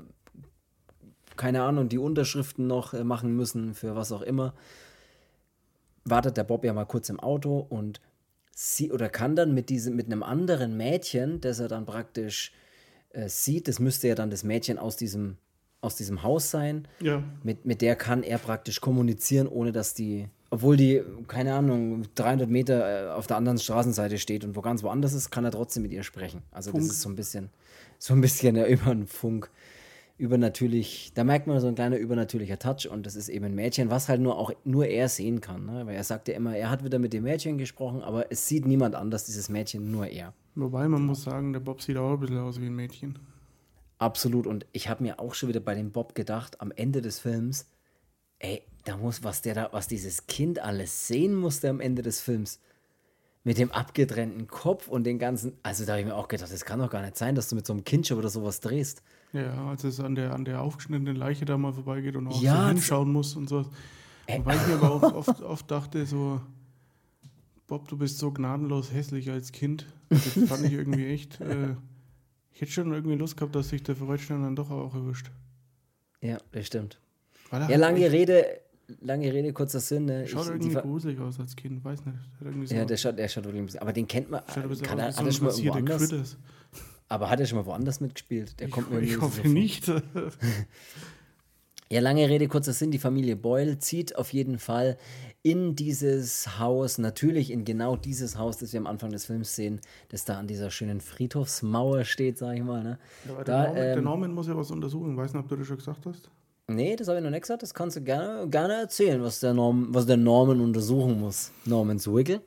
[1.38, 4.54] keine Ahnung, die Unterschriften noch äh, machen müssen für was auch immer,
[6.04, 8.02] wartet der Bob ja mal kurz im Auto und
[8.52, 12.52] sie oder kann dann mit diesem, mit einem anderen Mädchen, das er dann praktisch
[13.12, 15.38] äh, sieht, das müsste ja dann das Mädchen aus diesem,
[15.82, 17.24] aus diesem Haus sein, ja.
[17.44, 22.50] mit, mit der kann er praktisch kommunizieren, ohne dass die, obwohl die, keine Ahnung, 300
[22.50, 25.84] Meter äh, auf der anderen Straßenseite steht und wo ganz woanders ist, kann er trotzdem
[25.84, 26.42] mit ihr sprechen.
[26.52, 26.84] Also Funk.
[26.84, 27.50] das ist so ein bisschen,
[28.00, 29.52] so ein bisschen ja, über einen Funk
[30.18, 33.92] übernatürlich, da merkt man so ein kleiner übernatürlicher Touch und das ist eben ein Mädchen,
[33.92, 35.66] was halt nur auch nur er sehen kann.
[35.66, 35.86] Ne?
[35.86, 38.66] Weil er sagt ja immer, er hat wieder mit dem Mädchen gesprochen, aber es sieht
[38.66, 40.34] niemand anders, dieses Mädchen, nur er.
[40.56, 43.20] Wobei man muss sagen, der Bob sieht auch ein bisschen aus wie ein Mädchen.
[44.00, 44.48] Absolut.
[44.48, 47.68] Und ich habe mir auch schon wieder bei dem Bob gedacht, am Ende des Films,
[48.40, 52.22] ey, da muss, was der da, was dieses Kind alles sehen musste am Ende des
[52.22, 52.60] Films.
[53.44, 55.54] Mit dem abgetrennten Kopf und den ganzen.
[55.62, 57.56] Also da habe ich mir auch gedacht, das kann doch gar nicht sein, dass du
[57.56, 59.04] mit so einem Kind schon wieder sowas drehst.
[59.34, 62.64] Ja, als es an der, an der aufgeschnittenen Leiche da mal vorbeigeht und auch ja,
[62.64, 63.66] so hinschauen muss und so.
[64.26, 66.42] Äh, Wobei ich mir aber auch oft, oft dachte, so,
[67.68, 69.86] Bob, du bist so gnadenlos hässlich als Kind.
[70.10, 71.42] Das fand ich irgendwie echt.
[71.42, 71.76] Äh,
[72.54, 75.30] ich hätte schon irgendwie Lust gehabt, dass sich der Verrätschner dann doch auch erwischt.
[76.22, 77.00] Ja, das stimmt.
[77.52, 78.62] Ja, lange Rede,
[79.02, 80.06] lange Rede, kurzer Sinn.
[80.06, 80.28] Ne?
[80.28, 82.70] Schaut ich, irgendwie gruselig aus als Kind, weiß nicht.
[82.70, 83.82] So ja, der schaut, der schaut wirklich ein bisschen.
[83.82, 84.44] Aber den kennt man.
[84.46, 86.38] Kann er, hat er schon mal irgendwo anders?
[87.10, 88.60] Aber hat er schon mal woanders mitgespielt?
[88.60, 89.92] Der kommt mir Ich hoffe so nicht.
[91.90, 92.92] Ja, lange Rede, kurzer Sinn.
[92.92, 94.98] Die Familie Boyle zieht auf jeden Fall
[95.42, 99.80] in dieses Haus, natürlich in genau dieses Haus, das wir am Anfang des Films sehen,
[100.10, 102.84] das da an dieser schönen Friedhofsmauer steht, sag ich mal.
[102.84, 103.00] Ne?
[103.26, 105.16] Ja, der, Norman, ähm, der, Norman, muss ja was untersuchen.
[105.16, 106.30] Weiß nicht, ob du das schon gesagt hast.
[106.68, 107.64] Nee, das habe ich noch nicht gesagt.
[107.64, 111.54] Das kannst du gerne, gerne erzählen, was der, Norm, was der Norman untersuchen muss.
[111.64, 112.42] Normans Wiggle.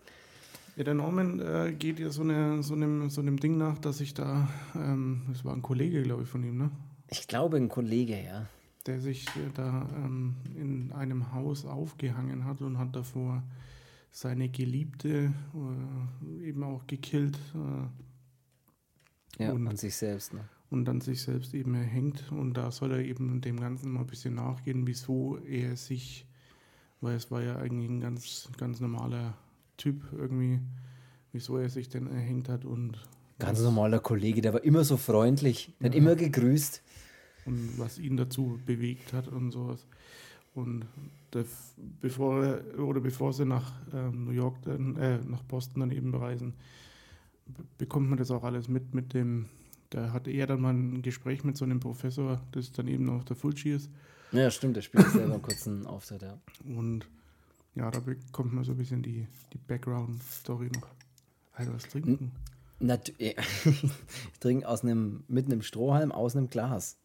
[0.80, 4.00] Ja, der Norman äh, geht ja so, eine, so, einem, so einem Ding nach, dass
[4.00, 6.70] ich da, ähm, das war ein Kollege, glaube ich, von ihm, ne?
[7.10, 8.46] Ich glaube, ein Kollege, ja
[8.86, 13.42] der sich äh, da ähm, in einem Haus aufgehangen hat und hat davor
[14.10, 17.38] seine Geliebte äh, eben auch gekillt.
[17.54, 20.32] Äh, ja, und, und sich selbst.
[20.34, 20.48] Ne?
[20.70, 22.32] Und dann sich selbst eben erhängt.
[22.32, 26.26] Und da soll er eben dem Ganzen mal ein bisschen nachgehen, wieso er sich,
[27.00, 29.36] weil es war ja eigentlich ein ganz, ganz normaler
[29.80, 30.60] Typ irgendwie,
[31.32, 32.98] wieso er sich denn erhängt hat und
[33.38, 35.92] Ganz normaler Kollege, der war immer so freundlich, der ja.
[35.92, 36.82] hat immer gegrüßt
[37.46, 39.86] und was ihn dazu bewegt hat und sowas.
[40.54, 40.84] Und
[41.30, 41.46] das,
[42.00, 46.14] bevor er, oder bevor sie nach ähm, New York dann, äh, nach Boston dann eben
[46.14, 46.52] reisen,
[47.78, 49.46] bekommt man das auch alles mit mit dem,
[49.88, 53.24] da hatte er dann mal ein Gespräch mit so einem Professor, das dann eben noch
[53.24, 53.90] der Fulci ist.
[54.32, 56.38] Ja, stimmt, der spielt selber kurz einen Auftritt, ja.
[56.64, 57.06] Und
[57.74, 60.88] ja, da bekommt man so ein bisschen die, die Background-Story noch.
[61.52, 62.32] Also was trinken?
[62.78, 63.36] Nat ich
[64.40, 66.96] trinke aus einem, mit einem Strohhalm aus einem Glas.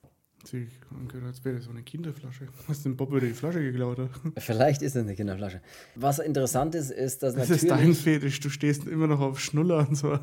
[0.44, 2.48] Sie angehört, als wäre das so eine Kinderflasche.
[2.68, 4.00] Hast du den Bob wieder die Flasche geklaut?
[4.00, 4.10] Oder?
[4.38, 5.62] Vielleicht ist es eine Kinderflasche.
[5.96, 7.70] Was interessant ist, ist, dass das natürlich...
[7.70, 10.22] Das ist dein Fetisch, du stehst immer noch auf Schnuller und sowas.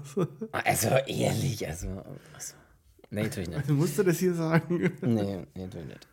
[0.53, 1.89] Also ehrlich, also...
[2.35, 2.55] also
[3.11, 3.59] nee, natürlich nicht.
[3.59, 4.93] Also musst du das hier sagen?
[5.03, 6.09] Nee, nee natürlich nicht.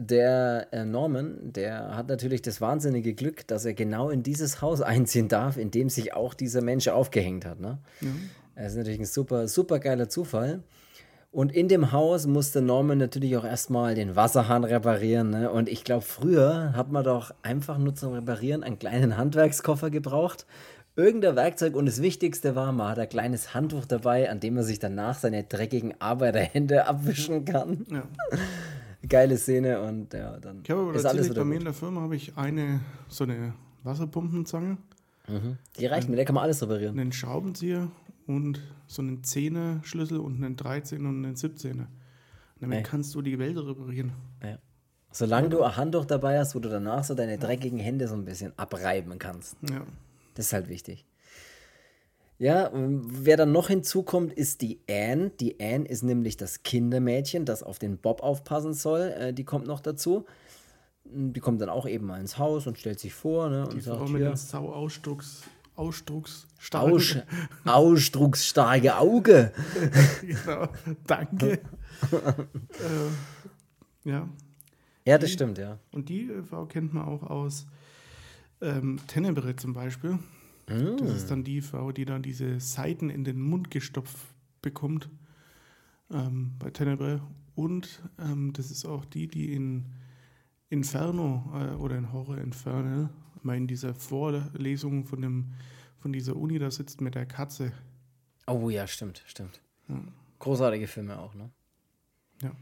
[0.00, 4.80] Der äh, Norman, der hat natürlich das wahnsinnige Glück, dass er genau in dieses Haus
[4.80, 7.60] einziehen darf, in dem sich auch dieser Mensch aufgehängt hat.
[7.60, 7.78] Ne?
[8.00, 8.08] Ja.
[8.56, 10.62] Das ist natürlich ein super, super geiler Zufall.
[11.32, 15.30] Und in dem Haus musste Norman natürlich auch erstmal den Wasserhahn reparieren.
[15.30, 15.50] Ne?
[15.50, 20.46] Und ich glaube, früher hat man doch einfach nur zum Reparieren einen kleinen Handwerkskoffer gebraucht.
[20.96, 24.64] Irgendein Werkzeug und das Wichtigste war, man hat ein kleines Handtuch dabei, an dem man
[24.64, 27.86] sich danach seine dreckigen Arbeiterhände abwischen kann.
[27.88, 28.02] Ja.
[29.08, 32.02] Geile Szene und ja, dann ich habe ist alles wieder Bei mir in der Firma
[32.02, 34.76] habe ich eine, so eine Wasserpumpenzange.
[35.26, 35.56] Mhm.
[35.78, 36.98] Die reicht mir, der kann man alles reparieren.
[36.98, 37.88] Einen Schraubenzieher
[38.26, 41.86] und so einen 10er Schlüssel und einen 13er und einen 17er.
[42.60, 42.82] Damit ja.
[42.82, 44.12] kannst du die Welt reparieren.
[44.42, 44.58] Ja.
[45.12, 48.24] Solange du ein Handtuch dabei hast, wo du danach so deine dreckigen Hände so ein
[48.24, 49.56] bisschen abreiben kannst.
[49.68, 49.82] Ja.
[50.34, 51.04] Das ist halt wichtig.
[52.40, 55.30] Ja, wer dann noch hinzukommt, ist die Anne.
[55.40, 59.12] Die Anne ist nämlich das Kindermädchen, das auf den Bob aufpassen soll.
[59.14, 60.24] Äh, die kommt noch dazu.
[61.04, 63.50] Die kommt dann auch eben mal ins Haus und stellt sich vor.
[63.50, 65.42] Ne, und die sagt, Frau mit den Sau-Ausdrucks
[65.76, 66.94] Ausdrucksstarke.
[66.94, 67.16] Aus,
[67.64, 69.52] ausdrucksstarke Auge.
[70.22, 70.68] genau,
[71.06, 71.52] danke.
[72.10, 74.28] äh, ja.
[75.06, 75.78] Ja, das die, stimmt, ja.
[75.92, 77.66] Und die Frau kennt man auch aus
[78.62, 80.18] ähm, Tenebre zum Beispiel.
[80.70, 84.16] Das ist dann die Frau, die dann diese Seiten in den Mund gestopft
[84.62, 85.08] bekommt
[86.10, 87.20] ähm, bei Tenebre.
[87.54, 89.86] Und ähm, das ist auch die, die in
[90.68, 93.10] Inferno äh, oder in Horror Infernal
[93.42, 95.52] mal in dieser Vorlesung von, dem,
[95.98, 97.72] von dieser Uni da sitzt mit der Katze.
[98.46, 99.60] Oh ja, stimmt, stimmt.
[99.88, 100.00] Ja.
[100.38, 101.50] Großartige Filme auch, ne?
[102.42, 102.52] Ja.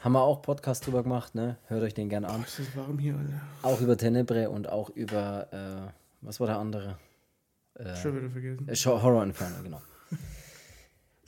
[0.00, 1.58] Haben wir auch Podcast drüber gemacht, ne?
[1.66, 2.40] Hört euch den gerne an.
[2.40, 3.40] Oh, ist das warm hier, Alter.
[3.62, 6.98] Auch über Tenebre und auch über, äh, was war der andere?
[7.74, 8.68] Äh, Schon wieder vergessen.
[8.68, 9.82] Äh, Horror Inferno, genau.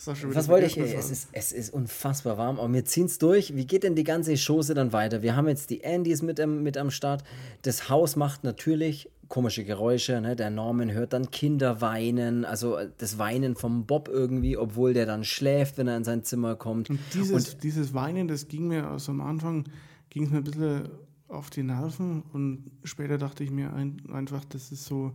[0.04, 0.76] Was wollte ich?
[0.76, 3.54] Es ist, es ist unfassbar warm, aber wir ziehen es durch.
[3.54, 5.22] Wie geht denn die ganze Chose dann weiter?
[5.22, 7.22] Wir haben jetzt die Andys mit, ähm, mit am Start.
[7.62, 10.20] Das Haus macht natürlich komische Geräusche.
[10.20, 10.34] Ne?
[10.34, 15.06] Der Norman hört dann Kinder weinen, also äh, das Weinen vom Bob irgendwie, obwohl der
[15.06, 16.90] dann schläft, wenn er in sein Zimmer kommt.
[16.90, 19.64] Und dieses, und dieses Weinen, das ging mir also am Anfang,
[20.10, 20.88] ging es mir ein bisschen
[21.28, 25.12] auf die Nerven und später dachte ich mir ein, einfach, das ist so,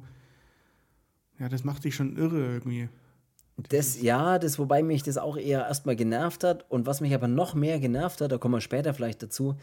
[1.39, 2.89] ja, das macht dich schon irre irgendwie.
[3.69, 6.65] Das, ja, das, wobei mich das auch eher erstmal genervt hat.
[6.69, 9.55] Und was mich aber noch mehr genervt hat, da kommen wir später vielleicht dazu,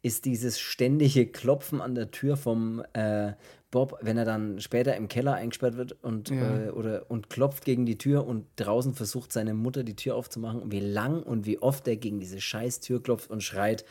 [0.00, 3.32] ist dieses ständige Klopfen an der Tür vom äh,
[3.70, 6.66] Bob, wenn er dann später im Keller eingesperrt wird und, ja.
[6.66, 10.60] äh, oder, und klopft gegen die Tür und draußen versucht seine Mutter die Tür aufzumachen.
[10.60, 13.84] Und wie lang und wie oft er gegen diese scheiß Tür klopft und schreit.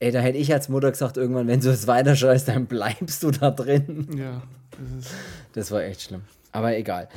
[0.00, 3.22] Ey, da hätte ich als Mutter gesagt, irgendwann, wenn du es weiter schreist, dann bleibst
[3.22, 4.08] du da drin.
[4.16, 4.42] Ja,
[4.72, 5.10] das,
[5.52, 6.22] das war echt schlimm.
[6.54, 7.08] Aber egal.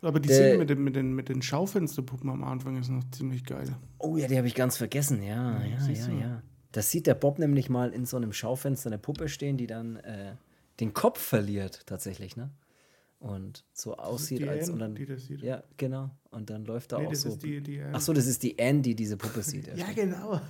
[0.00, 3.44] Aber die Szene mit, den, mit, den, mit den Schaufensterpuppen am Anfang ist noch ziemlich
[3.44, 3.74] geil.
[3.98, 5.22] Oh ja, die habe ich ganz vergessen.
[5.22, 6.42] Ja, ja, ja, ja, ja.
[6.70, 9.96] Das sieht der Bob nämlich mal in so einem Schaufenster eine Puppe stehen, die dann
[9.96, 10.36] äh,
[10.78, 12.50] den Kopf verliert, tatsächlich, ne?
[13.18, 14.64] Und so aussieht, als.
[14.64, 15.42] Anne, und dann, die das sieht.
[15.42, 16.10] Ja, genau.
[16.30, 17.30] Und dann läuft da nee, auch das so.
[17.30, 19.68] Ist die, die Ach so, das ist die Anne, die diese Puppe sieht.
[19.74, 20.40] ja, genau.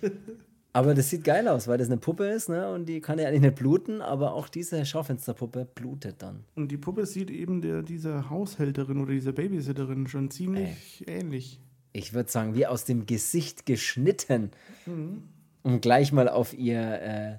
[0.74, 2.72] Aber das sieht geil aus, weil das eine Puppe ist, ne?
[2.72, 6.44] Und die kann ja eigentlich nicht bluten, aber auch diese Schaufensterpuppe blutet dann.
[6.54, 11.20] Und die Puppe sieht eben der, dieser Haushälterin oder dieser Babysitterin schon ziemlich Ey.
[11.20, 11.60] ähnlich.
[11.92, 14.50] Ich würde sagen, wie aus dem Gesicht geschnitten.
[14.86, 15.24] Mhm.
[15.62, 17.36] Um gleich mal auf ihr äh,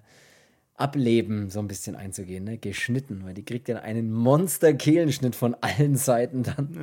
[0.75, 2.59] Ableben so ein bisschen einzugehen, ne?
[2.59, 6.69] Geschnitten, weil die kriegt ja einen Monster-Kehlenschnitt von allen Seiten dann.
[6.75, 6.81] Ja.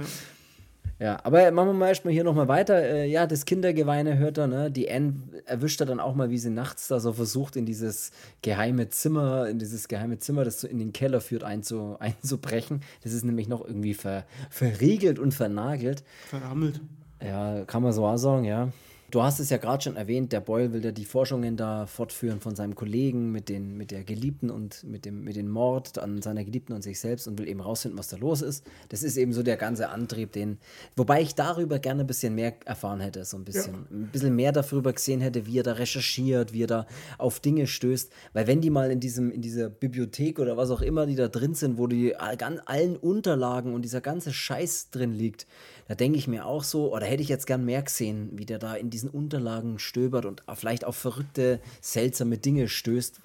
[1.00, 2.82] Ja, aber machen wir mal erstmal hier nochmal weiter.
[2.82, 4.70] Äh, ja, das Kindergeweine hört er, ne?
[4.70, 5.14] Die Anne
[5.46, 8.10] erwischt er dann auch mal, wie sie nachts da so versucht, in dieses
[8.42, 12.82] geheime Zimmer, in dieses geheime Zimmer, das so in den Keller führt, einzu, einzubrechen.
[13.02, 16.04] Das ist nämlich noch irgendwie ver, verriegelt und vernagelt.
[16.28, 16.82] Verrammelt.
[17.24, 18.68] Ja, kann man so auch sagen, ja.
[19.10, 22.40] Du hast es ja gerade schon erwähnt, der Boyle will ja die Forschungen da fortführen
[22.40, 26.22] von seinem Kollegen mit, den, mit der Geliebten und mit dem, mit dem Mord an
[26.22, 28.64] seiner Geliebten und sich selbst und will eben rausfinden, was da los ist.
[28.88, 30.58] Das ist eben so der ganze Antrieb, den,
[30.94, 33.96] wobei ich darüber gerne ein bisschen mehr erfahren hätte, so ein bisschen, ja.
[33.96, 36.86] ein bisschen mehr darüber gesehen hätte, wie er da recherchiert, wie er da
[37.18, 38.12] auf Dinge stößt.
[38.32, 41.26] Weil wenn die mal in diesem, in dieser Bibliothek oder was auch immer, die da
[41.26, 45.46] drin sind, wo die allen Unterlagen und dieser ganze Scheiß drin liegt,
[45.90, 48.60] da denke ich mir auch so, oder hätte ich jetzt gern mehr gesehen, wie der
[48.60, 53.20] da in diesen Unterlagen stöbert und vielleicht auf verrückte, seltsame Dinge stößt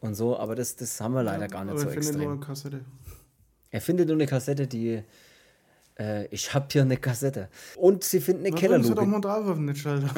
[0.00, 2.14] und so, aber das, das haben wir leider ja, gar nicht so er extrem.
[2.14, 2.80] Findet nur eine Kassette.
[3.70, 5.02] Er findet nur eine Kassette, die
[6.00, 7.50] äh, ich habe hier eine Kassette.
[7.76, 8.94] Und sie finden eine Kellerluke.
[8.94, 10.08] doch mal drauf auf den Netzschalter.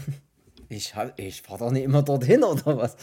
[0.70, 2.96] ich, ich fahre doch nicht immer dorthin, oder was?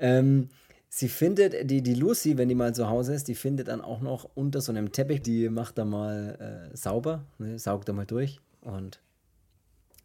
[0.00, 0.48] Ähm,
[0.96, 4.00] Sie findet, die, die Lucy, wenn die mal zu Hause ist, die findet dann auch
[4.00, 8.06] noch unter so einem Teppich, die macht da mal äh, sauber, ne, saugt da mal
[8.06, 9.00] durch und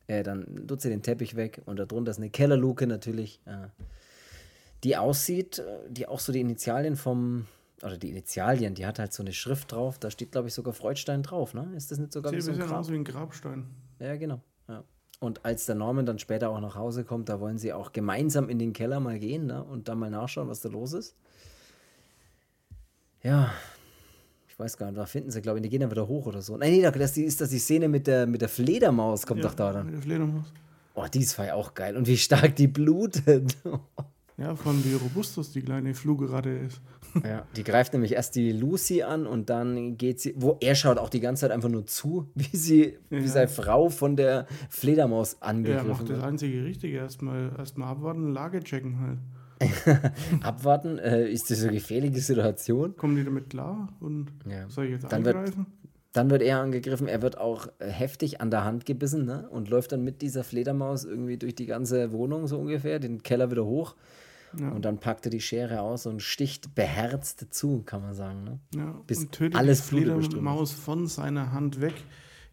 [0.07, 3.67] äh, dann tut sie den Teppich weg und darunter ist eine Kellerluke natürlich, äh,
[4.83, 7.45] die aussieht, äh, die auch so die Initialien vom,
[7.83, 10.73] oder die Initialien, die hat halt so eine Schrift drauf, da steht glaube ich sogar
[10.73, 11.71] Freudstein drauf, ne?
[11.75, 12.89] Ist das nicht sogar wie so ein, Grab?
[12.89, 13.67] wie ein Grabstein.
[13.99, 14.41] Ja, genau.
[14.67, 14.83] Ja.
[15.19, 18.49] Und als der Norman dann später auch nach Hause kommt, da wollen sie auch gemeinsam
[18.49, 19.63] in den Keller mal gehen ne?
[19.63, 21.15] und da mal nachschauen, was da los ist.
[23.21, 23.51] Ja,
[24.47, 26.41] ich weiß gar nicht, da finden sie, glaube ich, die gehen dann wieder hoch oder
[26.41, 26.55] so.
[26.55, 29.55] Nein, nee, das ist das die Szene mit der, mit der Fledermaus, kommt ja, doch
[29.55, 29.87] da dann.
[29.87, 30.45] Mit der Fledermaus.
[30.95, 31.97] Oh, die ist ja auch geil.
[31.97, 33.57] Und wie stark die blutet.
[34.39, 36.81] ja, von wie robustus die kleine Flugerade ist.
[37.23, 40.99] Ja, die greift nämlich erst die Lucy an und dann geht sie, wo er schaut
[40.99, 43.17] auch die ganze Zeit einfach nur zu, wie sie, ja.
[43.23, 45.97] wie seine Frau von der Fledermaus angegriffen wird.
[45.97, 49.17] Ja, macht das einzige Richtige, erstmal erstmal abwarten, Lage checken halt.
[50.43, 52.95] abwarten, äh, ist das eine gefährliche Situation?
[52.95, 54.69] Kommen die damit klar und ja.
[54.69, 55.57] soll ich jetzt dann angreifen?
[55.57, 55.67] Wird,
[56.13, 59.49] dann wird er angegriffen, er wird auch äh, heftig an der Hand gebissen ne?
[59.49, 63.49] und läuft dann mit dieser Fledermaus irgendwie durch die ganze Wohnung so ungefähr, den Keller
[63.49, 63.95] wieder hoch
[64.57, 64.69] ja.
[64.69, 68.43] Und dann packt er die Schere aus und sticht beherzt zu, kann man sagen.
[68.43, 68.59] Ne?
[68.75, 71.93] Ja, Bis und tötet alles die Fledermaus von seiner Hand weg,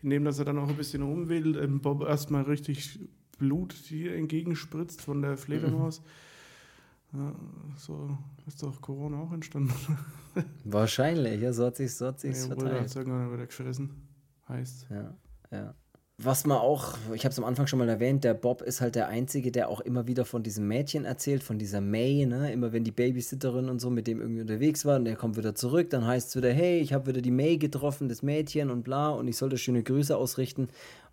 [0.02, 3.00] indem dass er dann auch ein bisschen rumwedelt, im Bob erstmal richtig
[3.38, 6.00] Blut hier entgegenspritzt von der Fledermaus.
[6.00, 6.06] Mhm.
[7.18, 7.34] Ja,
[7.76, 9.72] so ist doch Corona auch entstanden.
[10.64, 12.80] Wahrscheinlich, ja, so hat sich so hat sich's ja, verteilt.
[12.80, 13.90] hat es irgendwann wieder gefressen,
[14.48, 14.88] heißt.
[14.90, 15.14] Ja,
[15.50, 15.74] ja
[16.18, 18.94] was man auch, ich habe es am Anfang schon mal erwähnt, der Bob ist halt
[18.94, 22.50] der Einzige, der auch immer wieder von diesem Mädchen erzählt, von dieser May, ne?
[22.52, 25.54] Immer wenn die Babysitterin und so mit dem irgendwie unterwegs war und der kommt wieder
[25.54, 28.82] zurück, dann heißt es wieder, hey, ich habe wieder die May getroffen, das Mädchen und
[28.82, 30.68] bla, und ich sollte schöne Grüße ausrichten.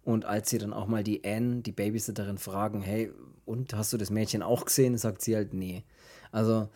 [0.05, 3.11] Und als sie dann auch mal die Anne, die Babysitterin, fragen, hey,
[3.45, 5.83] und hast du das Mädchen auch gesehen, sagt sie halt, nee.
[6.31, 6.69] Also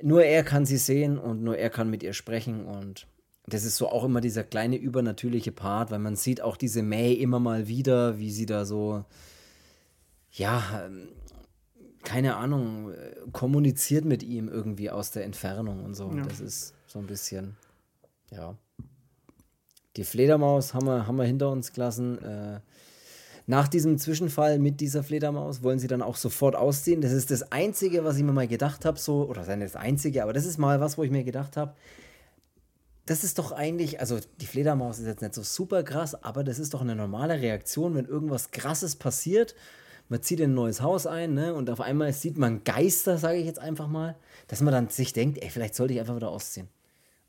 [0.00, 3.06] nur er kann sie sehen und nur er kann mit ihr sprechen und
[3.46, 7.12] das ist so auch immer dieser kleine übernatürliche Part, weil man sieht auch diese May
[7.12, 9.04] immer mal wieder, wie sie da so,
[10.32, 11.08] ja, ähm,
[12.02, 12.92] keine Ahnung,
[13.32, 16.12] kommuniziert mit ihm irgendwie aus der Entfernung und so.
[16.12, 16.22] Ja.
[16.22, 17.56] Das ist so ein bisschen,
[18.30, 18.56] ja.
[19.96, 22.22] Die Fledermaus haben wir, haben wir hinter uns gelassen.
[22.22, 22.60] Äh,
[23.46, 27.00] nach diesem Zwischenfall mit dieser Fledermaus wollen sie dann auch sofort ausziehen.
[27.00, 30.32] Das ist das Einzige, was ich mir mal gedacht habe, so, oder das Einzige, aber
[30.32, 31.74] das ist mal was, wo ich mir gedacht habe,
[33.06, 36.58] das ist doch eigentlich, also die Fledermaus ist jetzt nicht so super krass, aber das
[36.58, 39.54] ist doch eine normale Reaktion, wenn irgendwas Krasses passiert.
[40.08, 41.54] Man zieht in ein neues Haus ein, ne?
[41.54, 44.16] Und auf einmal sieht man Geister, sage ich jetzt einfach mal,
[44.48, 46.68] dass man dann sich denkt, ey, vielleicht sollte ich einfach wieder ausziehen.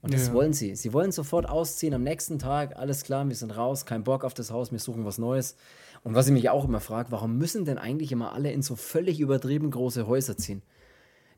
[0.01, 0.33] Und das ja.
[0.33, 0.75] wollen sie.
[0.75, 4.33] Sie wollen sofort ausziehen am nächsten Tag, alles klar, wir sind raus, kein Bock auf
[4.33, 5.55] das Haus, wir suchen was Neues.
[6.03, 8.75] Und was ich mich auch immer frage, warum müssen denn eigentlich immer alle in so
[8.75, 10.61] völlig übertrieben große Häuser ziehen?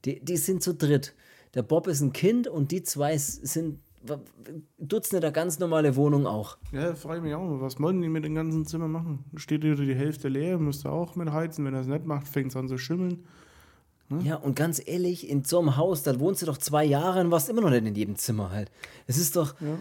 [0.05, 1.13] Die, die sind zu dritt.
[1.55, 3.79] Der Bob ist ein Kind und die zwei sind
[4.77, 6.57] Dutzende der ganz normale Wohnung auch.
[6.71, 9.25] Ja, frage ich mich auch, was wollen die mit dem ganzen Zimmer machen?
[9.35, 11.65] Steht wieder die Hälfte leer, müsste auch mit heizen.
[11.65, 13.25] Wenn er es nicht macht, fängt es an zu schimmeln.
[14.07, 14.21] Hm?
[14.21, 17.31] Ja, und ganz ehrlich, in so einem Haus, da wohnst du doch zwei Jahre und
[17.31, 18.71] warst immer noch nicht in jedem Zimmer halt.
[19.05, 19.59] Es ist doch.
[19.59, 19.77] Ja.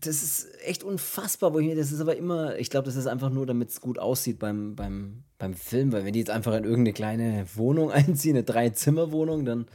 [0.00, 3.06] das ist echt unfassbar, wo ich mir, das ist aber immer, ich glaube, das ist
[3.06, 6.54] einfach nur, damit es gut aussieht beim, beim, beim Film, weil wenn die jetzt einfach
[6.54, 9.66] in irgendeine kleine Wohnung einziehen, eine Drei-Zimmer-Wohnung, dann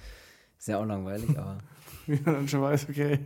[0.60, 1.58] ist ja auch langweilig, aber.
[2.12, 3.20] Ja, dann schon weiß, okay,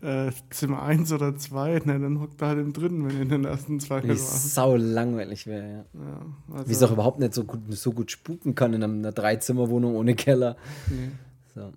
[0.00, 3.28] äh, Zimmer 1 oder 2, ne, dann hockt er halt im dritten, wenn er in
[3.28, 5.84] den ersten zwei Wie sau langweilig wäre, ja.
[5.94, 9.12] ja also Wie es auch überhaupt nicht so gut, so gut spuken kann in einer
[9.12, 10.56] Drei-Zimmer-Wohnung ohne Keller.
[10.88, 11.10] Nee.
[11.54, 11.72] So.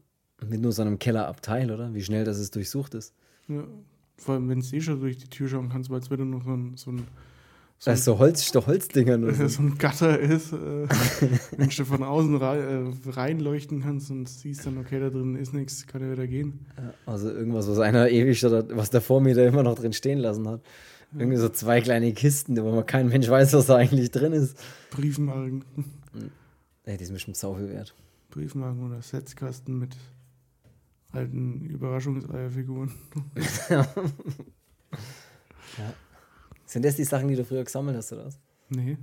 [0.47, 1.93] Mit nur so einem Kellerabteil, oder?
[1.93, 3.13] Wie schnell das es durchsucht ist.
[3.47, 3.63] Ja,
[4.17, 6.43] vor allem, wenn es eh schon durch die Tür schauen kannst, weil es wieder noch
[6.43, 7.07] so ein, so ein
[7.77, 9.33] so ein, so Holz, so Holzdinger nur.
[9.35, 9.47] So.
[9.47, 10.55] so ein Gatter ist, äh,
[11.57, 15.85] wenn du von außen äh, reinleuchten kannst und siehst dann, okay, da drin ist nichts,
[15.85, 16.65] kann ja wieder gehen.
[17.05, 20.61] also irgendwas, was einer ewig oder was der Vormieter immer noch drin stehen lassen hat.
[21.17, 24.57] Irgendwie so zwei kleine Kisten, wo man kein Mensch weiß, was da eigentlich drin ist.
[24.91, 25.63] Briefmarken.
[26.83, 27.95] Ey, die sind bestimmt sau viel wert.
[28.31, 29.95] Briefmarken oder Setzkasten mit
[31.13, 32.91] alten Überraschungseierfiguren.
[33.69, 33.87] ja.
[36.75, 38.37] Sind das die Sachen, die du früher gesammelt hast, oder was?
[38.67, 38.97] Nee.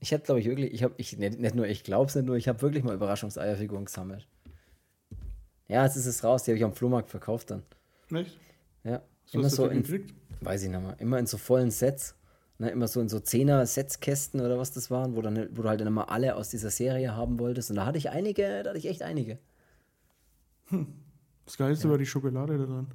[0.00, 2.34] Ich hätte, glaube ich, wirklich, ich habe, ich, nicht, nur ich glaube es nicht nur,
[2.34, 4.26] ich habe wirklich mal Überraschungseierfiguren gesammelt.
[5.68, 7.62] Ja, jetzt ist es raus, die habe ich am Flohmarkt verkauft dann.
[8.12, 8.36] Echt?
[8.82, 9.02] Ja.
[9.26, 10.12] Was immer so in, gekriegt?
[10.40, 12.16] weiß ich nicht mehr, immer in so vollen Sets.
[12.58, 15.80] Ne, immer so in so Zehner-Setzkästen oder was das waren, wo, dann, wo du halt
[15.80, 17.70] dann immer alle aus dieser Serie haben wolltest.
[17.70, 19.38] Und da hatte ich einige, da hatte ich echt einige.
[20.70, 20.88] Hm.
[21.46, 21.92] Das Geilste ja.
[21.92, 22.88] war die Schokolade da dran.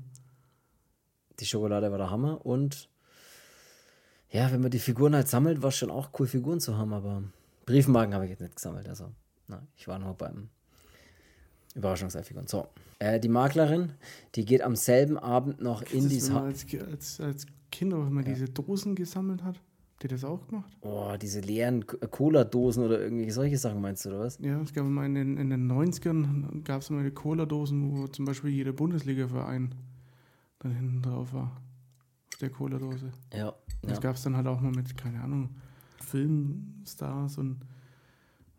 [1.39, 2.89] Die Schokolade war der Hammer und
[4.29, 6.93] ja, wenn man die Figuren halt sammelt, war es schon auch cool, Figuren zu haben,
[6.93, 7.23] aber
[7.65, 8.87] Briefmarken habe ich jetzt nicht gesammelt.
[8.87, 9.11] Also,
[9.47, 10.49] na, ich war nur beim
[11.75, 12.47] Überraschungsfiguren.
[12.47, 12.67] So,
[12.99, 13.93] äh, die Maklerin,
[14.35, 16.43] die geht am selben Abend noch Kennst in dieses Haus.
[16.43, 18.33] Als, als, als Kind, wenn man ja.
[18.33, 20.75] diese Dosen gesammelt hat, habt ihr das auch gemacht?
[20.81, 24.39] Oh, diese leeren äh, Cola-Dosen oder irgendwelche solche Sachen meinst du, oder was?
[24.39, 28.25] Ja, es gab mal in den, in den 90ern gab es mal Cola-Dosen, wo zum
[28.25, 29.75] Beispiel jeder Bundesliga-Verein
[30.59, 31.61] dann hinten drauf war.
[32.41, 33.11] Der Cola-Dose.
[33.33, 33.99] Ja, das ja.
[33.99, 35.49] gab es dann halt auch mal mit, keine Ahnung,
[36.03, 37.61] Filmstars und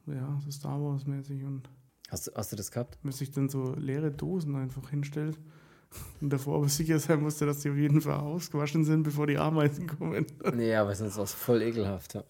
[0.06, 1.68] ja, so Star Wars-mäßig und.
[2.08, 2.98] Hast, hast du das gehabt?
[3.02, 5.38] Wenn sich dann so leere Dosen einfach hinstellt
[6.20, 9.38] und davor aber sicher sein musste, dass die auf jeden Fall ausgewaschen sind, bevor die
[9.38, 10.26] Ameisen kommen.
[10.54, 12.14] nee, aber sonst war es voll ekelhaft.
[12.14, 12.24] Ja.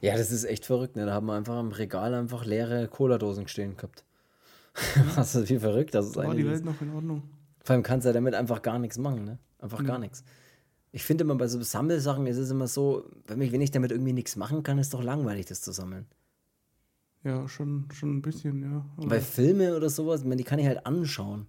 [0.00, 0.96] ja, das ist echt verrückt.
[0.96, 1.06] Ne?
[1.06, 4.04] Da haben wir einfach am Regal einfach leere Cola-Dosen stehen gehabt.
[5.14, 7.22] Was ist wie verrückt das ist War die Welt noch in Ordnung?
[7.62, 9.38] Vor allem kannst du ja damit einfach gar nichts machen, ne?
[9.58, 9.86] Einfach ja.
[9.86, 10.24] gar nichts
[10.92, 13.92] ich finde immer bei so Sammelsachen ist es immer so, wenn ich, wenn ich damit
[13.92, 16.06] irgendwie nichts machen kann, ist es doch langweilig, das zu sammeln.
[17.22, 18.84] Ja, schon, schon ein bisschen, ja.
[18.96, 21.46] Aber bei Filme oder sowas, die kann ich halt anschauen.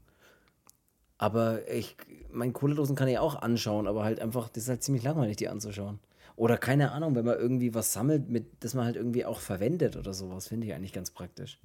[1.18, 1.96] Aber ich,
[2.32, 5.48] meine Kohledosen kann ich auch anschauen, aber halt einfach, das ist halt ziemlich langweilig, die
[5.48, 6.00] anzuschauen.
[6.36, 9.96] Oder keine Ahnung, wenn man irgendwie was sammelt, mit, das man halt irgendwie auch verwendet
[9.96, 11.60] oder sowas, finde ich eigentlich ganz praktisch.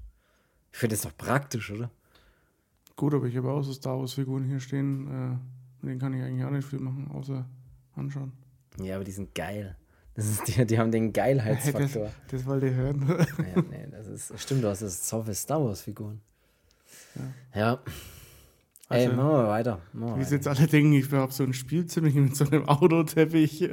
[0.73, 1.91] Ich finde das doch praktisch, oder?
[2.95, 5.31] Gut, aber ich habe auch so Star Wars-Figuren hier stehen, äh,
[5.81, 7.47] mit denen kann ich eigentlich auch nicht viel machen, außer
[7.96, 8.32] anschauen.
[8.80, 9.76] Ja, aber die sind geil.
[10.14, 12.04] Das ist, die, die haben den Geilheitsfaktor.
[12.28, 13.04] das, das wollt ihr hören.
[13.09, 16.20] ja, nee, das ist, stimmt, du hast das so viele Star Wars-Figuren.
[17.54, 17.61] Ja.
[17.61, 17.80] ja.
[18.88, 19.80] Also, Ey, machen wir weiter.
[19.92, 23.68] Machen wir wie jetzt alle denken, ich habe so ein Spielzimmer mit so einem Autoteppich.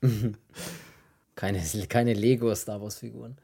[1.36, 3.36] keine, keine Lego-Star Wars-Figuren.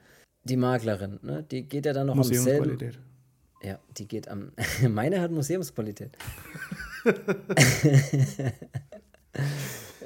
[0.44, 1.42] Die Maklerin, ne?
[1.42, 2.79] Die geht ja dann noch am selben.
[3.62, 4.53] Ja, die geht am.
[4.88, 6.18] Meine hat Museumsqualität.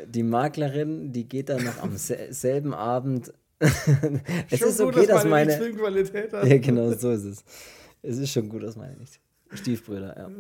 [0.09, 3.33] Die Maklerin, die geht dann noch am selben Abend.
[3.59, 5.53] es schon ist okay, gut, dass, dass meine.
[5.53, 6.47] Filmqualität hat.
[6.47, 7.45] Ja, genau, so ist es.
[8.03, 9.21] Es ist schon gut, dass meine nicht.
[9.53, 10.31] Stiefbrüder, ja.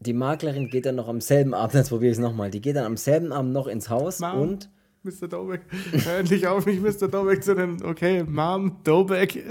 [0.00, 2.76] Die Maklerin geht dann noch am selben Abend, jetzt probiere ich es nochmal, die geht
[2.76, 4.70] dann am selben Abend noch ins Haus Mom, und.
[5.02, 5.28] Mr.
[5.28, 5.62] Dobeck.
[6.04, 7.08] Hör endlich auf, mich Mr.
[7.08, 7.82] Dobeck zu nennen.
[7.82, 9.44] Okay, Mom, Dobeck.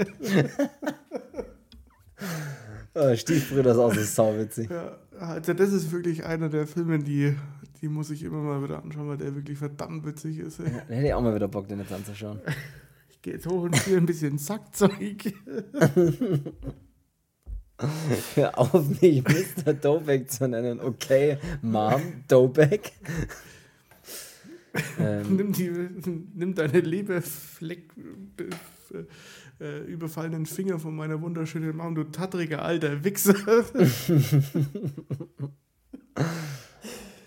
[2.94, 4.70] oh, Stiefbrüder ist auch so sauwitzig.
[4.70, 7.34] Ja, also das ist wirklich einer der Filme, die
[7.84, 10.58] die muss ich immer mal wieder anschauen, weil der wirklich verdammt witzig ist.
[10.58, 10.72] Ey.
[10.72, 12.40] Ja, hätte ich auch mal wieder Bock, den jetzt anzuschauen.
[13.10, 15.34] ich gehe jetzt hoch und spiele ein bisschen Sackzeug.
[18.36, 19.74] Hör auf, mich Mr.
[19.74, 20.80] Dobeck zu nennen.
[20.80, 22.92] Okay, Mom, Dobeck.
[24.98, 25.36] ähm.
[25.36, 25.70] nimm, die,
[26.34, 27.90] nimm deine liebe Fleck,
[29.60, 33.34] äh, überfallenen Finger von meiner wunderschönen Mom, du tattriger alter Wichser.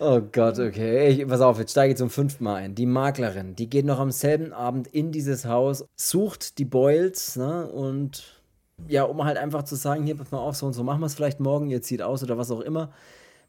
[0.00, 1.08] Oh Gott, okay.
[1.08, 2.74] Ich, pass auf, jetzt steige ich zum fünften Mal ein.
[2.76, 7.66] Die Maklerin, die geht noch am selben Abend in dieses Haus, sucht die Boyles, ne,
[7.68, 8.40] und
[8.86, 11.06] ja, um halt einfach zu sagen, hier, pass mal auf, so und so machen wir
[11.06, 12.92] es vielleicht morgen, ihr zieht aus oder was auch immer.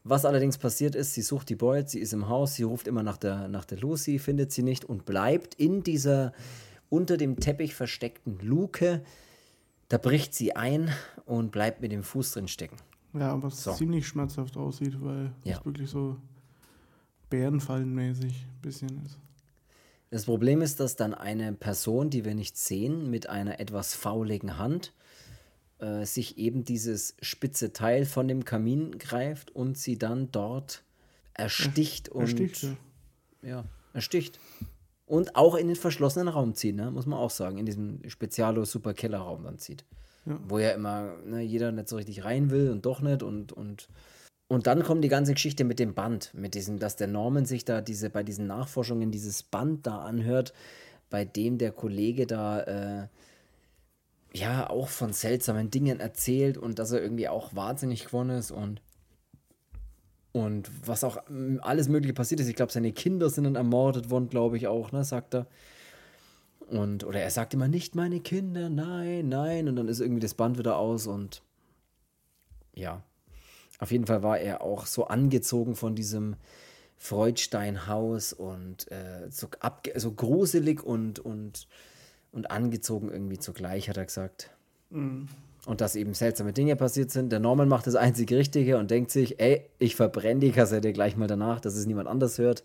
[0.02, 3.04] Was allerdings passiert ist, sie sucht die Boyles, sie ist im Haus, sie ruft immer
[3.04, 6.32] nach der, nach der Lucy, findet sie nicht und bleibt in dieser
[6.90, 9.02] unter dem Teppich versteckten Luke.
[9.88, 10.92] Da bricht sie ein
[11.24, 12.76] und bleibt mit dem Fuß drin stecken.
[13.14, 13.72] Ja, was so.
[13.72, 15.58] ziemlich schmerzhaft aussieht, weil ja.
[15.58, 16.16] es wirklich so
[17.30, 19.18] Bärenfallenmäßig ein bisschen ist.
[20.10, 24.58] Das Problem ist, dass dann eine Person, die wir nicht sehen, mit einer etwas fauligen
[24.58, 24.92] Hand
[25.78, 30.82] äh, sich eben dieses spitze Teil von dem Kamin greift und sie dann dort
[31.32, 33.48] ersticht er, und ersticht, ja.
[33.48, 34.40] ja, ersticht.
[35.10, 36.92] Und auch in den verschlossenen Raum zieht, ne?
[36.92, 39.84] muss man auch sagen, in diesem Spezialo-Super-Keller-Raum dann zieht.
[40.24, 40.38] Ja.
[40.46, 43.88] Wo ja immer ne, jeder nicht so richtig rein will und doch nicht und, und
[44.46, 47.64] und dann kommt die ganze Geschichte mit dem Band, mit diesem, dass der Norman sich
[47.64, 50.52] da diese, bei diesen Nachforschungen dieses Band da anhört,
[51.08, 53.08] bei dem der Kollege da äh,
[54.32, 58.80] ja auch von seltsamen Dingen erzählt und dass er irgendwie auch wahnsinnig geworden ist und
[60.32, 62.48] und was auch mm, alles Mögliche passiert ist.
[62.48, 65.46] Ich glaube, seine Kinder sind dann ermordet worden, glaube ich auch, ne, sagt er.
[66.68, 69.68] Und, oder er sagt immer nicht meine Kinder, nein, nein.
[69.68, 71.42] Und dann ist irgendwie das Band wieder aus und
[72.74, 73.02] ja,
[73.80, 76.36] auf jeden Fall war er auch so angezogen von diesem
[76.96, 79.48] Freudstein-Haus und äh, so,
[79.96, 81.66] so gruselig und, und,
[82.30, 84.50] und angezogen irgendwie zugleich, hat er gesagt.
[84.90, 85.28] Mhm.
[85.66, 87.30] Und dass eben seltsame Dinge passiert sind.
[87.30, 91.16] Der Norman macht das einzig Richtige und denkt sich, ey, ich verbrenne die Kassette gleich
[91.16, 92.64] mal danach, dass es niemand anders hört.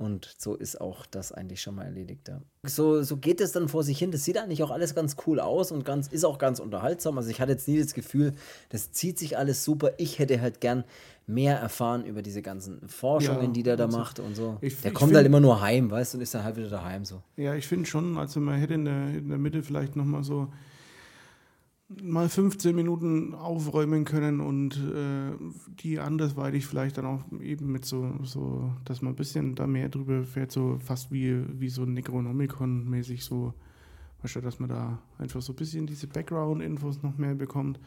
[0.00, 2.26] Und so ist auch das eigentlich schon mal erledigt.
[2.28, 2.40] Ja.
[2.66, 4.10] So, so geht es dann vor sich hin.
[4.10, 7.18] Das sieht eigentlich auch alles ganz cool aus und ganz, ist auch ganz unterhaltsam.
[7.18, 8.32] Also ich hatte jetzt nie das Gefühl,
[8.70, 9.92] das zieht sich alles super.
[9.98, 10.84] Ich hätte halt gern
[11.26, 14.56] mehr erfahren über diese ganzen Forschungen, ja, die der da also macht und so.
[14.62, 16.70] Ich, der ich kommt halt immer nur heim, weißt du, und ist dann halt wieder
[16.70, 17.22] daheim so.
[17.36, 20.48] Ja, ich finde schon, also man hätte in der, in der Mitte vielleicht nochmal so
[22.02, 25.32] mal 15 Minuten aufräumen können und äh,
[25.80, 29.88] die andersweitig vielleicht dann auch eben mit so, so, dass man ein bisschen da mehr
[29.88, 33.54] drüber fährt, so fast wie, wie so Necronomicon-mäßig so,
[34.22, 37.80] weißt du, dass man da einfach so ein bisschen diese Background-Infos noch mehr bekommt.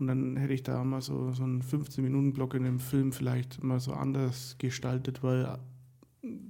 [0.00, 3.78] Und dann hätte ich da mal so, so einen 15-Minuten-Block in dem Film vielleicht mal
[3.78, 5.58] so anders gestaltet, weil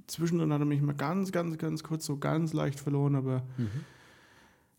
[0.07, 3.81] zwischendrin hat er mich mal ganz, ganz, ganz kurz so ganz leicht verloren, aber mhm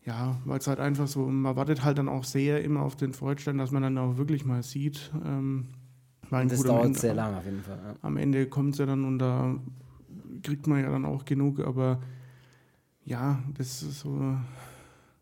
[0.05, 3.13] ja, weil es halt einfach so, man wartet halt dann auch sehr immer auf den
[3.13, 5.11] Freudstein, dass man dann auch wirklich mal sieht.
[5.25, 5.69] Ähm,
[6.29, 7.79] weil das dauert Ende, sehr lange auf jeden Fall.
[7.83, 7.95] Ja.
[8.01, 9.55] Am Ende kommt es ja dann und da
[10.41, 12.01] kriegt man ja dann auch genug, aber
[13.05, 14.35] ja, das ist so,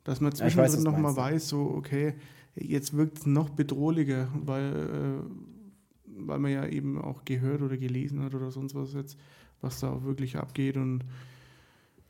[0.04, 2.16] dass man zwischendrin ja, nochmal weiß, so, okay,
[2.56, 8.24] jetzt wirkt es noch bedrohlicher, weil, äh, weil man ja eben auch gehört oder gelesen
[8.24, 9.18] hat oder sonst was jetzt,
[9.62, 11.04] was da auch wirklich abgeht und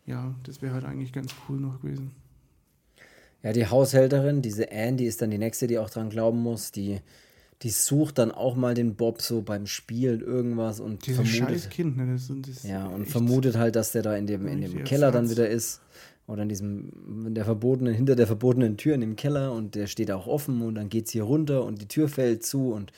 [0.05, 2.11] ja, das wäre halt eigentlich ganz cool noch gewesen.
[3.43, 6.71] Ja, die Haushälterin, diese Anne, die ist dann die nächste, die auch dran glauben muss,
[6.71, 6.99] die,
[7.63, 11.69] die sucht dann auch mal den Bob so beim Spielen irgendwas und Dieses vermutet.
[11.71, 12.13] Kind, ne?
[12.13, 15.29] Das, das ja, und vermutet halt, dass der da in dem, in dem Keller dann
[15.29, 15.81] wieder ist.
[16.27, 19.87] Oder in diesem, in der verbotenen, hinter der verbotenen Tür in dem Keller und der
[19.87, 22.93] steht auch offen und dann geht sie runter und die Tür fällt zu und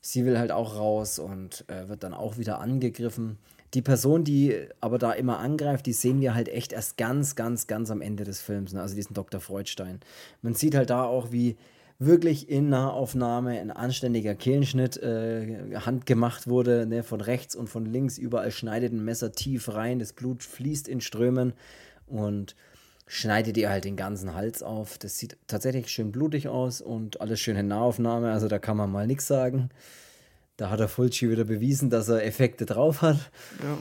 [0.00, 3.36] sie will halt auch raus und äh, wird dann auch wieder angegriffen
[3.74, 7.66] die Person, die aber da immer angreift, die sehen wir halt echt erst ganz, ganz,
[7.66, 8.82] ganz am Ende des Films, ne?
[8.82, 9.40] also diesen Dr.
[9.40, 10.00] Freudstein.
[10.42, 11.56] Man sieht halt da auch, wie
[11.98, 17.02] wirklich in Nahaufnahme ein anständiger Kehlenschnitt äh, handgemacht wurde, ne?
[17.02, 21.00] von rechts und von links, überall schneidet ein Messer tief rein, das Blut fließt in
[21.00, 21.54] Strömen
[22.06, 22.56] und
[23.06, 24.98] schneidet ihr halt den ganzen Hals auf.
[24.98, 28.90] Das sieht tatsächlich schön blutig aus und alles schön in Nahaufnahme, also da kann man
[28.90, 29.70] mal nichts sagen.
[30.56, 33.30] Da hat der Fulci wieder bewiesen, dass er Effekte drauf hat.
[33.62, 33.78] Ja.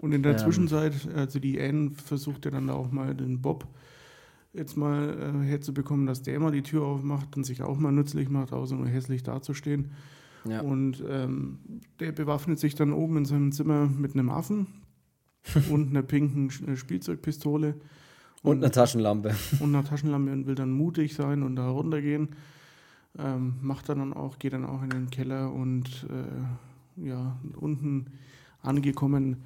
[0.00, 0.38] Und in der ähm.
[0.38, 3.66] Zwischenzeit, also die Anne versucht ja dann auch mal den Bob
[4.52, 8.28] jetzt mal äh, herzubekommen, dass der mal die Tür aufmacht und sich auch mal nützlich
[8.28, 9.92] macht, außer nur hässlich dazustehen.
[10.44, 10.62] Ja.
[10.62, 11.58] Und ähm,
[12.00, 14.66] der bewaffnet sich dann oben in seinem Zimmer mit einem Affen
[15.70, 17.74] und einer pinken äh, Spielzeugpistole.
[18.42, 19.34] Und, und einer Taschenlampe.
[19.60, 22.30] Und einer Taschenlampe und will dann mutig sein und da runtergehen.
[23.18, 28.06] Ähm, macht er dann auch, geht dann auch in den Keller und äh, ja, unten
[28.62, 29.44] angekommen,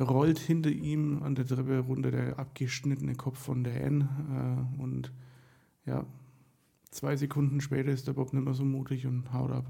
[0.00, 4.08] rollt hinter ihm an der Treppe runter der abgeschnittene Kopf von der Anne.
[4.78, 5.12] Äh, und
[5.86, 6.04] ja,
[6.90, 9.66] zwei Sekunden später ist der Bob nicht mehr so mutig und haut ab.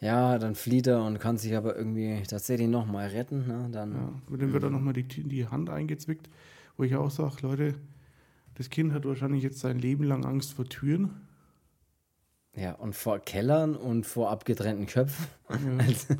[0.00, 3.46] Ja, dann flieht er und kann sich aber irgendwie tatsächlich nochmal retten.
[3.46, 3.68] Ne?
[3.70, 6.28] Dann, ja, mit dem wird er nochmal die, die Hand eingezwickt,
[6.76, 7.74] wo ich auch sage, Leute,
[8.56, 11.10] das Kind hat wahrscheinlich jetzt sein Leben lang Angst vor Türen.
[12.54, 15.26] Ja, und vor Kellern und vor abgetrennten Köpfen.
[15.48, 15.80] Mhm.
[15.86, 16.14] Also,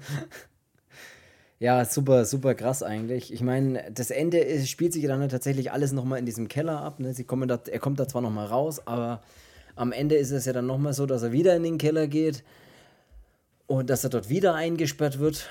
[1.59, 3.33] ja, super, super krass eigentlich.
[3.33, 6.99] Ich meine, das Ende spielt sich dann tatsächlich alles nochmal in diesem Keller ab.
[6.99, 7.15] Ne?
[7.15, 9.21] Sie kommen da, er kommt da zwar nochmal raus, aber
[9.77, 12.43] am Ende ist es ja dann nochmal so, dass er wieder in den Keller geht
[13.69, 15.49] und dass er dort wieder eingesperrt wird.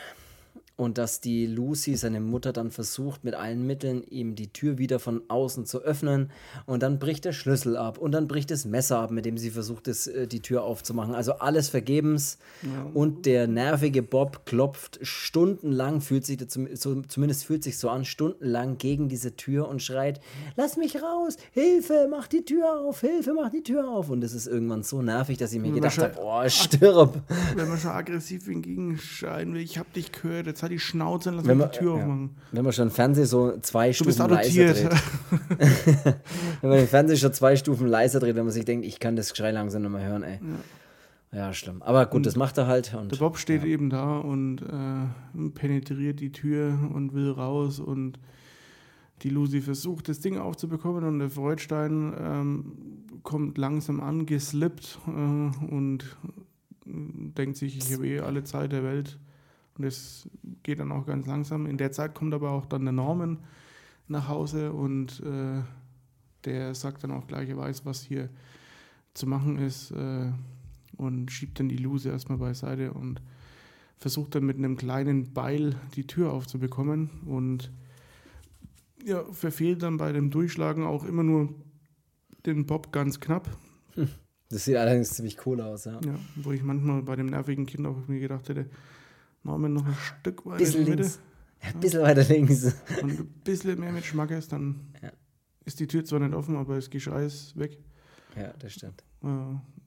[0.81, 4.97] Und dass die Lucy, seine Mutter, dann versucht, mit allen Mitteln ihm die Tür wieder
[4.97, 6.31] von außen zu öffnen.
[6.65, 9.51] Und dann bricht der Schlüssel ab und dann bricht das Messer ab, mit dem sie
[9.51, 11.13] versucht, das, äh, die Tür aufzumachen.
[11.13, 12.39] Also alles vergebens.
[12.63, 12.89] Ja.
[12.95, 16.39] Und der nervige Bob klopft stundenlang, fühlt sich
[16.73, 20.19] so, zumindest fühlt sich so an, stundenlang gegen diese Tür und schreit:
[20.55, 21.37] Lass mich raus!
[21.51, 23.01] Hilfe, mach die Tür auf!
[23.01, 24.09] Hilfe, mach die Tür auf!
[24.09, 27.21] Und das ist irgendwann so nervig, dass ich mir gedacht habe: Oh, stirb!
[27.55, 31.37] Wenn man schon aggressiv entgegenschreien will, ich hab dich gehört, jetzt hat die Schnauze und
[31.37, 32.01] lass wenn man, die Tür ja.
[32.01, 32.35] aufmachen.
[32.51, 34.89] Wenn man schon Fernseher so zwei du Stufen leiser dreht.
[36.61, 39.15] wenn man den Fernseher schon zwei Stufen leiser dreht, wenn man sich denkt, ich kann
[39.15, 40.39] das Geschrei langsam nochmal hören, ey.
[41.31, 41.37] Ja.
[41.39, 41.53] ja.
[41.53, 41.81] schlimm.
[41.81, 42.93] Aber gut, und das macht er halt.
[42.93, 43.67] Und, der Bob steht ja.
[43.67, 48.17] eben da und äh, penetriert die Tür und will raus und
[49.23, 52.73] die Lucy versucht, das Ding aufzubekommen und der Freudstein ähm,
[53.23, 56.17] kommt langsam angeslippt äh, und
[56.85, 59.19] denkt sich, ich habe eh alle Zeit der Welt
[59.77, 60.29] und es
[60.63, 61.65] geht dann auch ganz langsam.
[61.65, 63.39] In der Zeit kommt aber auch dann der Norman
[64.07, 65.61] nach Hause und äh,
[66.45, 68.29] der sagt dann auch gleich, er weiß, was hier
[69.13, 70.31] zu machen ist äh,
[70.97, 73.21] und schiebt dann die Luse erstmal beiseite und
[73.97, 77.71] versucht dann mit einem kleinen Beil die Tür aufzubekommen und
[79.05, 81.53] ja, verfehlt dann bei dem Durchschlagen auch immer nur
[82.45, 83.49] den Bob ganz knapp.
[84.49, 85.99] Das sieht allerdings ziemlich cool aus, ja.
[86.05, 88.69] Ja, wo ich manchmal bei dem nervigen Kind auch mir gedacht hätte,
[89.43, 91.03] machen wir noch ein Stück weiter bisschen in die Mitte.
[91.03, 91.19] Links.
[91.61, 92.75] Ja, ein bisschen weiter links.
[93.01, 95.11] Und ein bisschen mehr mit Schmack ist, dann ja.
[95.65, 97.77] ist die Tür zwar nicht offen, aber das Geschrei ist weg.
[98.35, 99.03] Ja, das stimmt.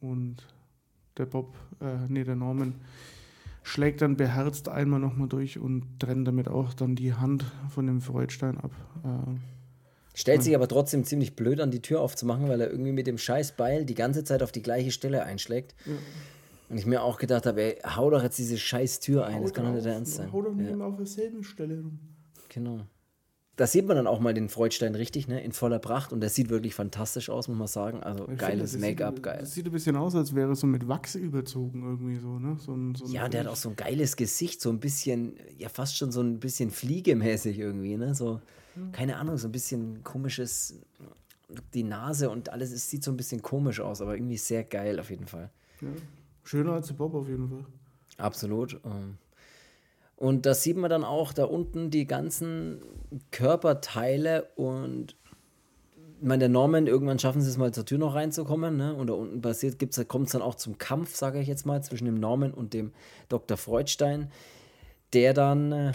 [0.01, 0.37] Und
[1.17, 2.75] der Bob, äh, nee, der Norman,
[3.63, 8.01] schlägt dann beherzt einmal nochmal durch und trennt damit auch dann die Hand von dem
[8.01, 8.73] Freudstein ab.
[9.03, 9.39] Äh,
[10.17, 13.19] Stellt sich aber trotzdem ziemlich blöd an, die Tür aufzumachen, weil er irgendwie mit dem
[13.19, 15.75] scheiß Beil die ganze Zeit auf die gleiche Stelle einschlägt.
[15.87, 15.93] Ja.
[16.69, 19.43] Und ich mir auch gedacht habe, ey, hau doch jetzt diese scheiß Tür ein, hau
[19.43, 20.33] das kann doch nicht ernst sein.
[20.33, 20.73] Hau doch nicht ja.
[20.73, 21.99] immer auf derselben Stelle rum.
[22.49, 22.81] Genau.
[23.57, 26.29] Da sieht man dann auch mal den Freudstein richtig, ne, in voller Pracht und der
[26.29, 28.03] sieht wirklich fantastisch aus, muss man sagen.
[28.03, 29.39] Also ich geiles Make-up, geil.
[29.41, 32.57] Das sieht ein bisschen aus, als wäre es so mit Wachs überzogen irgendwie so, ne?
[32.59, 35.37] So ein, so ein ja, der hat auch so ein geiles Gesicht, so ein bisschen,
[35.57, 38.17] ja fast schon so ein bisschen fliegemäßig irgendwie, ne?
[38.17, 38.41] So,
[38.75, 38.83] ja.
[38.91, 40.75] keine Ahnung, so ein bisschen komisches,
[41.75, 44.99] die Nase und alles, es sieht so ein bisschen komisch aus, aber irgendwie sehr geil
[44.99, 45.51] auf jeden Fall.
[45.81, 45.89] Ja.
[46.45, 47.65] Schöner als der Bob auf jeden Fall.
[48.19, 48.81] Absolut.
[48.85, 49.19] Ähm.
[50.17, 52.81] Und da sieht man dann auch da unten die ganzen
[53.31, 55.17] Körperteile und
[56.21, 58.95] ich meine, der Norman, irgendwann schaffen sie es mal zur Tür noch reinzukommen, ne?
[58.95, 59.77] Und da unten passiert,
[60.09, 62.93] kommt es dann auch zum Kampf, sage ich jetzt mal, zwischen dem Norman und dem
[63.29, 63.59] Dr.
[63.59, 64.31] Freudstein,
[65.13, 65.73] der dann.
[65.73, 65.93] Äh,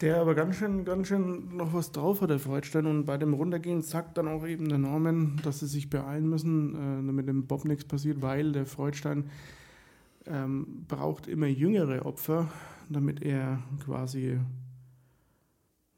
[0.00, 2.86] der aber ganz schön, ganz schön noch was drauf hat, der Freudstein.
[2.86, 6.74] Und bei dem Runtergehen sagt dann auch eben der Norman, dass sie sich beeilen müssen,
[6.74, 9.30] äh, damit dem Bob nichts passiert, weil der Freudstein
[10.26, 12.48] ähm, braucht immer jüngere Opfer,
[12.88, 14.38] damit er quasi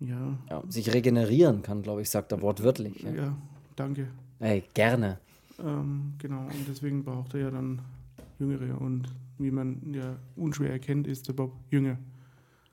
[0.01, 3.03] ja, ja sich regenerieren kann, glaube ich, sagt er wortwörtlich.
[3.03, 3.37] Ja, ja
[3.76, 4.09] danke.
[4.39, 5.18] Ey, gerne.
[5.59, 7.81] Ähm, genau, und deswegen braucht er ja dann
[8.39, 11.99] jüngere und wie man ja unschwer erkennt, ist der Bob jünger.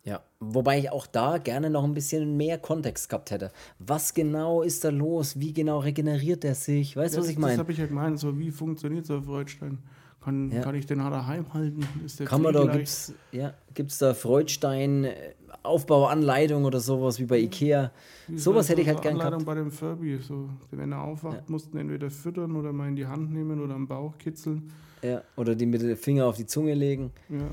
[0.03, 3.51] Ja, wobei ich auch da gerne noch ein bisschen mehr Kontext gehabt hätte.
[3.79, 5.39] Was genau ist da los?
[5.39, 6.95] Wie genau regeneriert er sich?
[6.95, 7.53] Weißt du, was ich meine?
[7.53, 9.79] Das habe ich ja gemeint, so wie funktioniert so Freudstein?
[10.25, 10.61] Kann, ja.
[10.61, 11.87] kann ich den daheim halten?
[12.03, 15.13] Ist der kann man da, gibt's, ja, gibt's da Freudstein äh,
[15.61, 17.91] Aufbauanleitung oder sowas wie bei Ikea?
[18.27, 19.45] Wie sowas hätte ich halt gerne gehabt.
[19.45, 21.43] bei dem Furby, so, wenn er aufwacht, ja.
[21.45, 24.71] mussten entweder füttern oder mal in die Hand nehmen oder am Bauch kitzeln.
[25.03, 27.11] Ja, oder die mit dem Finger auf die Zunge legen.
[27.29, 27.47] Ja.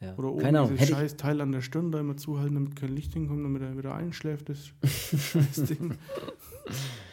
[0.00, 0.14] Ja.
[0.14, 0.76] Oder oben Keine Ahnung.
[0.76, 3.76] dieses scheiß Teil an der Stirn da immer zuhalten, damit kein Licht hinkommt, damit er
[3.76, 5.94] wieder einschläft, das scheiß Ding.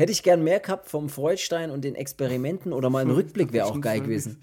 [0.00, 3.66] Hätte ich gern mehr gehabt vom Freudstein und den Experimenten oder mal ein Rückblick wäre
[3.66, 4.40] auch geil gewesen.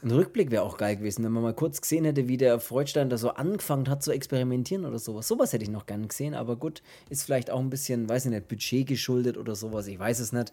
[0.00, 3.10] Ein Rückblick wäre auch geil gewesen, wenn man mal kurz gesehen hätte, wie der Freudstein
[3.10, 5.26] da so angefangen hat zu experimentieren oder sowas.
[5.26, 8.30] Sowas hätte ich noch gern gesehen, aber gut, ist vielleicht auch ein bisschen, weiß ich
[8.30, 10.52] nicht, Budget geschuldet oder sowas, ich weiß es nicht.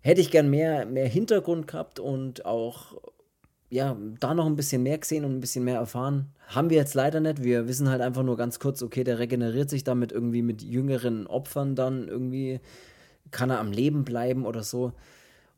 [0.00, 3.00] Hätte ich gern mehr, mehr Hintergrund gehabt und auch,
[3.70, 6.32] ja, da noch ein bisschen mehr gesehen und ein bisschen mehr erfahren.
[6.48, 7.44] Haben wir jetzt leider nicht.
[7.44, 11.28] Wir wissen halt einfach nur ganz kurz, okay, der regeneriert sich damit irgendwie mit jüngeren
[11.28, 12.58] Opfern dann irgendwie
[13.30, 14.92] kann er am Leben bleiben oder so.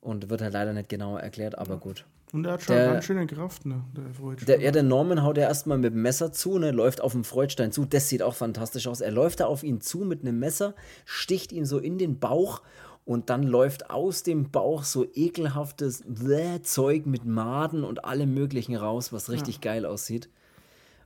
[0.01, 2.07] Und wird halt leider nicht genau erklärt, aber gut.
[2.33, 3.83] Und er hat schon der, ganz schöne Kraft, ne?
[3.97, 4.47] Der Freudstein.
[4.47, 6.71] Der, ja, der Norman haut ja erstmal mit dem Messer zu, ne?
[6.71, 7.85] Läuft auf dem Freudstein zu.
[7.85, 9.01] Das sieht auch fantastisch aus.
[9.01, 12.63] Er läuft da auf ihn zu mit einem Messer, sticht ihn so in den Bauch
[13.05, 18.77] und dann läuft aus dem Bauch so ekelhaftes Bläh Zeug mit Maden und allem Möglichen
[18.77, 19.73] raus, was richtig ja.
[19.73, 20.29] geil aussieht.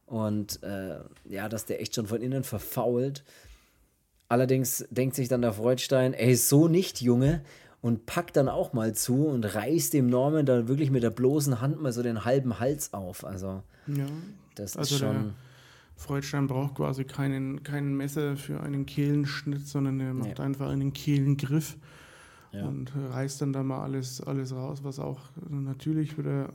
[0.07, 3.25] Und äh, ja, dass der echt schon von innen verfault.
[4.29, 7.43] Allerdings denkt sich dann der Freudstein, ey, so nicht, Junge,
[7.81, 11.61] und packt dann auch mal zu und reißt dem Norman dann wirklich mit der bloßen
[11.61, 13.25] Hand mal so den halben Hals auf.
[13.25, 14.07] Also, ja.
[14.55, 15.35] das also ist schon.
[15.97, 20.45] Freudstein braucht quasi keinen, keinen Messer für einen Kehlenschnitt, sondern er macht nee.
[20.45, 21.77] einfach einen Kehlengriff
[22.53, 22.65] ja.
[22.67, 26.53] und reißt dann da mal alles, alles raus, was auch natürlich wieder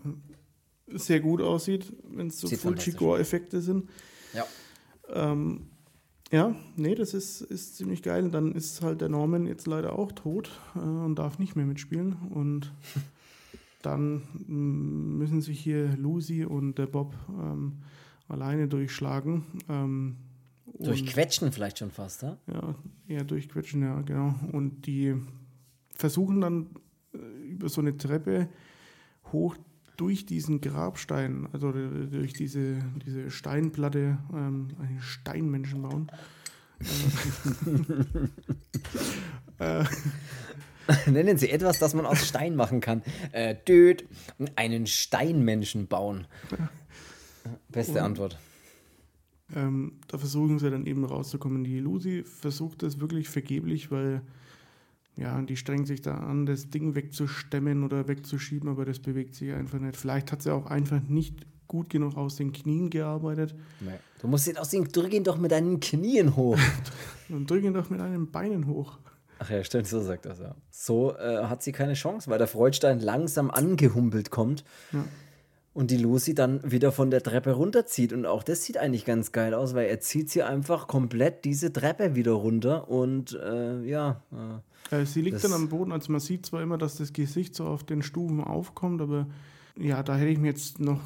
[0.88, 3.90] sehr gut aussieht, wenn es so Full-Chico-Effekte sind.
[4.34, 4.46] Ja.
[5.14, 5.68] Ähm,
[6.32, 8.24] ja, nee, das ist, ist ziemlich geil.
[8.24, 11.66] Und dann ist halt der Norman jetzt leider auch tot äh, und darf nicht mehr
[11.66, 12.14] mitspielen.
[12.30, 12.72] Und
[13.82, 17.80] dann müssen sich hier Lucy und der Bob ähm,
[18.28, 19.46] alleine durchschlagen.
[19.70, 20.18] Ähm,
[20.78, 22.38] durchquetschen vielleicht schon fast, ja?
[22.48, 22.76] Ja,
[23.08, 24.36] eher durchquetschen, ja, genau.
[24.52, 25.16] Und die
[25.96, 26.70] versuchen dann
[27.14, 27.18] äh,
[27.48, 28.50] über so eine Treppe
[29.32, 29.58] hoch
[30.00, 36.10] durch diesen Grabstein, also durch diese, diese Steinplatte, ähm, einen Steinmenschen bauen.
[39.60, 39.84] äh,
[41.06, 43.04] Nennen Sie etwas, das man aus Stein machen kann.
[43.34, 44.06] Äh, Död,
[44.56, 46.26] einen Steinmenschen bauen.
[47.68, 48.40] Beste Und, Antwort.
[49.54, 51.64] Ähm, da versuchen sie dann eben rauszukommen.
[51.64, 54.22] Die Lucy versucht das wirklich vergeblich, weil
[55.20, 59.52] ja, die strengt sich da an, das Ding wegzustemmen oder wegzuschieben, aber das bewegt sich
[59.52, 59.98] einfach nicht.
[59.98, 63.54] Vielleicht hat sie auch einfach nicht gut genug aus den Knien gearbeitet.
[63.82, 63.92] Nee.
[64.22, 66.58] Du musst ihn aus den drück ihn doch mit deinen Knien hoch.
[67.30, 68.98] Und drück ihn doch mit deinen Beinen hoch.
[69.40, 70.56] Ach ja, stimmt, so sagt das ja.
[70.72, 74.64] So äh, hat sie keine Chance, weil der Freudstein langsam angehumpelt kommt.
[74.92, 75.04] Ja.
[75.74, 78.12] Und die Lucy dann wieder von der Treppe runterzieht.
[78.12, 81.72] Und auch das sieht eigentlich ganz geil aus, weil er zieht sie einfach komplett diese
[81.72, 82.90] Treppe wieder runter.
[82.90, 84.22] Und äh, ja.
[84.92, 85.92] Äh, sie liegt dann am Boden.
[85.92, 89.28] Also man sieht zwar immer, dass das Gesicht so auf den Stufen aufkommt, aber
[89.78, 91.00] ja, da hätte ich mir jetzt noch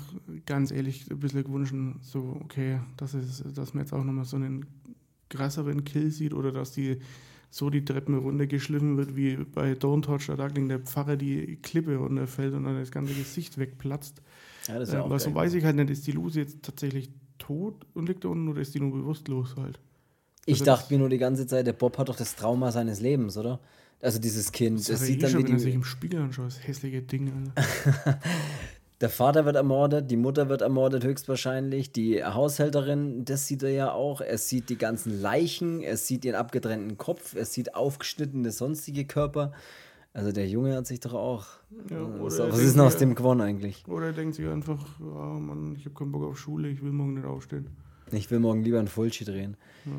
[0.46, 4.38] ganz ehrlich ein bisschen gewünscht, so, okay, dass, es, dass man jetzt auch nochmal so
[4.38, 4.66] einen
[5.30, 7.00] krasseren Kill sieht oder dass die
[7.50, 11.98] so die Treppen runtergeschliffen wird, wie bei Don't Touch the Duckling, der Pfarrer die Klippe
[11.98, 14.24] runterfällt und dann das ganze Gesicht wegplatzt.
[14.68, 16.64] Ja, das ist ja äh, aber so weiß ich halt nicht, ist die Lucy jetzt
[16.64, 19.80] tatsächlich tot und liegt da unten oder ist die nur bewusstlos halt?
[20.46, 23.00] Ich also dachte mir nur die ganze Zeit, der Bob hat doch das Trauma seines
[23.00, 23.60] Lebens, oder?
[24.02, 26.22] Also dieses Kind, das, das sieht eh dann schon, wie wenn er sich im Spiegel
[26.22, 27.54] anschaut, das hässliche Ding.
[29.02, 33.92] der Vater wird ermordet, die Mutter wird ermordet höchstwahrscheinlich, die Haushälterin, das sieht er ja
[33.94, 34.20] auch.
[34.20, 39.54] Er sieht die ganzen Leichen, er sieht ihren abgetrennten Kopf, er sieht aufgeschnittene sonstige Körper.
[40.14, 41.46] Also der Junge hat sich doch auch.
[41.90, 43.84] Ja, äh, was, was ist denn aus dem gewonnen eigentlich?
[43.88, 46.92] Oder er denkt sich einfach, oh Mann, ich habe keinen Bock auf Schule, ich will
[46.92, 47.68] morgen nicht aufstehen.
[48.12, 49.58] Ich will morgen lieber ein Fulci drehen.
[49.86, 49.92] Ja.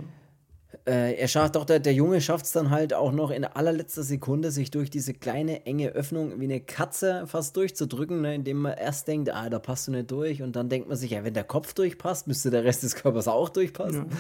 [0.87, 4.03] Äh, er schafft doch, der, der Junge schafft es dann halt auch noch in allerletzter
[4.03, 8.75] Sekunde, sich durch diese kleine, enge Öffnung wie eine Katze fast durchzudrücken, ne, indem man
[8.77, 10.43] erst denkt, ah, da passt du nicht durch.
[10.43, 13.29] Und dann denkt man sich, ja, wenn der Kopf durchpasst, müsste der Rest des Körpers
[13.29, 14.07] auch durchpassen.
[14.11, 14.17] Ja.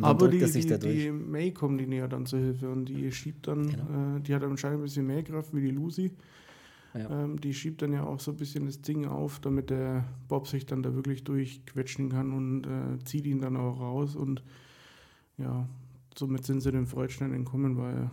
[0.00, 3.68] Aber die, die, die, May kommt die näher dann zur Hilfe und die schiebt dann,
[3.68, 4.16] genau.
[4.16, 6.12] äh, die hat anscheinend ein bisschen mehr Kraft wie die Lucy.
[6.94, 7.24] Ja.
[7.24, 10.48] Ähm, die schiebt dann ja auch so ein bisschen das Ding auf, damit der Bob
[10.48, 14.16] sich dann da wirklich durchquetschen kann und äh, zieht ihn dann auch raus.
[14.16, 14.42] Und
[15.38, 15.68] ja,
[16.16, 18.10] somit sind sie dem Freudstein entkommen, weil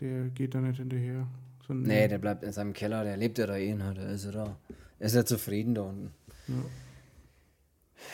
[0.00, 1.26] der geht da nicht hinterher.
[1.68, 4.56] Nee, der bleibt in seinem Keller, der lebt ja da eh, der ist ja da.
[5.00, 6.12] Er ist ja zufrieden da unten.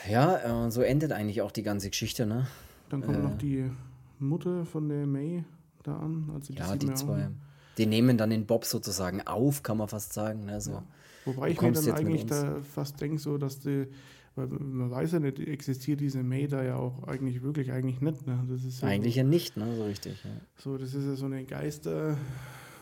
[0.08, 2.46] Ja, ja äh, so endet eigentlich auch die ganze Geschichte, ne?
[2.92, 3.70] Dann kommt äh, noch die
[4.18, 5.44] Mutter von der May
[5.82, 6.30] da an.
[6.34, 7.30] Also die ja, die zwei.
[7.78, 10.44] Die nehmen dann den Bob sozusagen auf, kann man fast sagen.
[10.44, 10.60] Ne?
[10.60, 10.84] So, ja.
[11.24, 13.86] Wobei ich mir dann eigentlich da fast denke, so, dass die,
[14.34, 18.26] weil man weiß ja nicht, existiert diese May da ja auch eigentlich wirklich eigentlich nicht.
[18.26, 18.44] Ne?
[18.46, 19.74] Das ist ja eigentlich so, ja nicht, ne?
[19.74, 20.22] so richtig.
[20.22, 20.30] Ja.
[20.58, 22.18] So, das ist ja so eine Geister,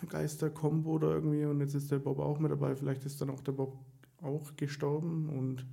[0.08, 2.74] Geister-Kombo oder irgendwie und jetzt ist der Bob auch mit dabei.
[2.74, 3.78] Vielleicht ist dann auch der Bob
[4.20, 5.64] auch gestorben und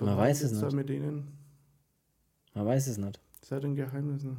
[0.00, 0.72] man weiß es nicht.
[0.74, 1.39] mit denen.
[2.54, 3.20] Man weiß es nicht.
[3.40, 4.24] Das ist ein Geheimnis.
[4.24, 4.36] Ne?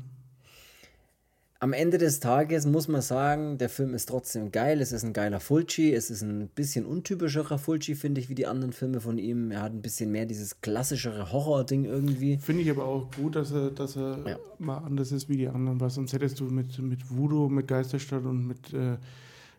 [1.59, 4.81] Am Ende des Tages muss man sagen, der Film ist trotzdem geil.
[4.81, 5.93] Es ist ein geiler Fulci.
[5.93, 9.51] Es ist ein bisschen untypischerer Fulci, finde ich, wie die anderen Filme von ihm.
[9.51, 12.37] Er hat ein bisschen mehr dieses klassischere Horror-Ding irgendwie.
[12.37, 14.39] Finde ich aber auch gut, dass er, dass er ja.
[14.57, 18.25] mal anders ist wie die anderen, weil sonst hättest du mit, mit Voodoo, mit Geisterstadt
[18.25, 18.97] und mit äh,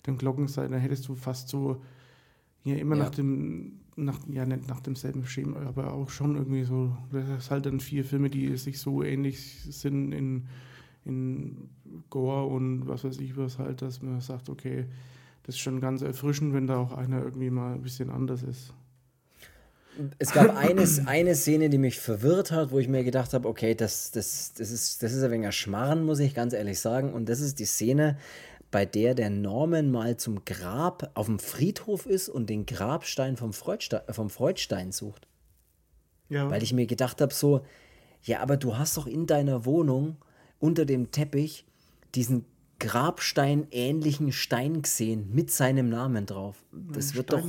[0.07, 1.81] dem Glockenseil, hättest du fast so
[2.65, 3.05] ja immer ja.
[3.05, 7.51] nach dem nach, ja, nicht nach demselben Schema, aber auch schon irgendwie so, das ist
[7.51, 10.49] halt dann vier Filme, die sich so ähnlich sind in,
[11.05, 11.69] in
[12.11, 14.87] Gore und was weiß ich was halt, dass man sagt, okay,
[15.45, 18.73] das ist schon ganz erfrischend, wenn da auch einer irgendwie mal ein bisschen anders ist.
[20.19, 23.75] Es gab eine, eine Szene, die mich verwirrt hat, wo ich mir gedacht habe, okay,
[23.75, 27.13] das, das, das, ist, das ist ein wenig Schmarren, muss ich ganz ehrlich sagen.
[27.13, 28.17] Und das ist die Szene,
[28.73, 33.53] bei der der Norman mal zum Grab auf dem Friedhof ist und den Grabstein vom
[33.53, 35.29] Freudstein, vom Freudstein sucht.
[36.29, 36.51] Ja.
[36.51, 37.61] Weil ich mir gedacht habe, so,
[38.23, 40.17] ja, aber du hast doch in deiner Wohnung
[40.59, 41.67] unter dem Teppich
[42.15, 42.47] diesen
[42.81, 46.65] Grabstein ähnlichen Stein gesehen mit seinem Namen drauf.
[46.73, 47.45] Das wird doch.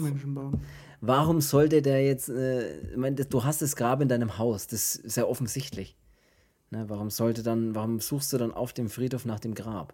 [0.99, 4.95] Warum sollte der jetzt, äh, ich meine, du hast das Grab in deinem Haus, das
[4.95, 5.97] ist ja offensichtlich.
[6.69, 9.93] Ne, warum sollte dann, warum suchst du dann auf dem Friedhof nach dem Grab?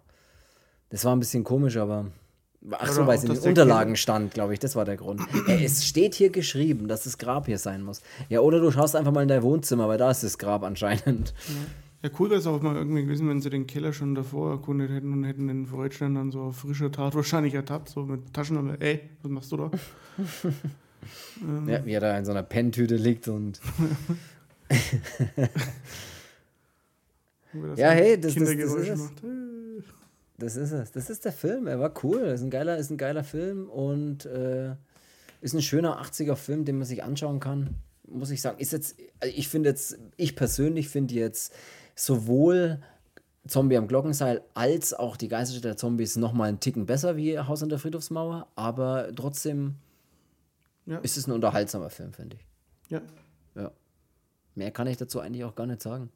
[0.90, 2.06] Das war ein bisschen komisch, aber.
[2.72, 5.22] Ach so, weil es in den Unterlagen stand, glaube ich, das war der Grund.
[5.48, 8.02] es steht hier geschrieben, dass das Grab hier sein muss.
[8.28, 11.32] Ja, oder du schaust einfach mal in dein Wohnzimmer, weil da ist das Grab anscheinend.
[11.48, 11.54] Ja.
[12.02, 14.90] Ja, cool wäre es auch mal irgendwie gewesen, wenn sie den Keller schon davor erkundet
[14.90, 18.80] hätten und hätten den Freudstein dann so auf frischer Tat wahrscheinlich ertappt, so mit Taschenlampe.
[18.80, 19.70] Ey, was machst du da?
[21.42, 21.68] ähm.
[21.68, 23.60] Ja, wie er da in so einer Penntüte liegt und.
[27.76, 29.10] ja, hey, das, das, das, ist es.
[30.40, 30.90] Das ist es.
[30.92, 31.66] Das ist der Film.
[31.66, 32.20] Er war cool.
[32.20, 34.74] Ist ein geiler, ist ein geiler Film und äh,
[35.40, 37.76] ist ein schöner 80er-Film, den man sich anschauen kann.
[38.08, 38.58] Muss ich sagen.
[38.58, 41.54] Ist jetzt, also ich finde jetzt, ich persönlich finde jetzt
[41.94, 42.80] sowohl
[43.46, 47.38] Zombie am Glockenseil als auch die Geisterstätte der Zombies noch mal einen Ticken besser wie
[47.38, 49.76] Haus an der Friedhofsmauer, aber trotzdem
[50.86, 50.98] ja.
[50.98, 52.46] ist es ein unterhaltsamer Film, finde ich.
[52.90, 53.00] Ja.
[53.54, 53.72] Ja.
[54.54, 56.10] Mehr kann ich dazu eigentlich auch gar nicht sagen.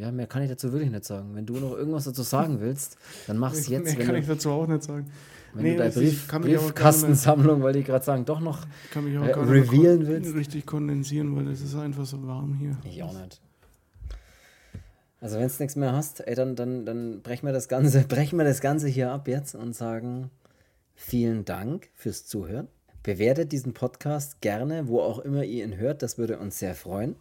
[0.00, 1.34] Ja, mehr kann ich dazu wirklich nicht sagen.
[1.34, 2.96] Wenn du noch irgendwas dazu sagen willst,
[3.26, 3.84] dann mach es jetzt.
[3.84, 5.10] Mehr kann du, ich dazu auch nicht sagen.
[5.52, 9.24] Wenn nee, du deine Brief, Briefkastensammlung, wollte ich gerade sagen, doch noch kann mich auch
[9.24, 10.34] äh, revealen willst.
[10.34, 12.78] Richtig kondensieren, weil es ist einfach so warm hier.
[12.84, 13.42] Ich auch nicht.
[15.20, 18.38] Also wenn es nichts mehr hast, ey, dann, dann, dann brechen wir das Ganze, brechen
[18.38, 20.30] wir das Ganze hier ab jetzt und sagen
[20.94, 22.68] vielen Dank fürs Zuhören.
[23.02, 27.16] Bewertet diesen Podcast gerne, wo auch immer ihr ihn hört, das würde uns sehr freuen.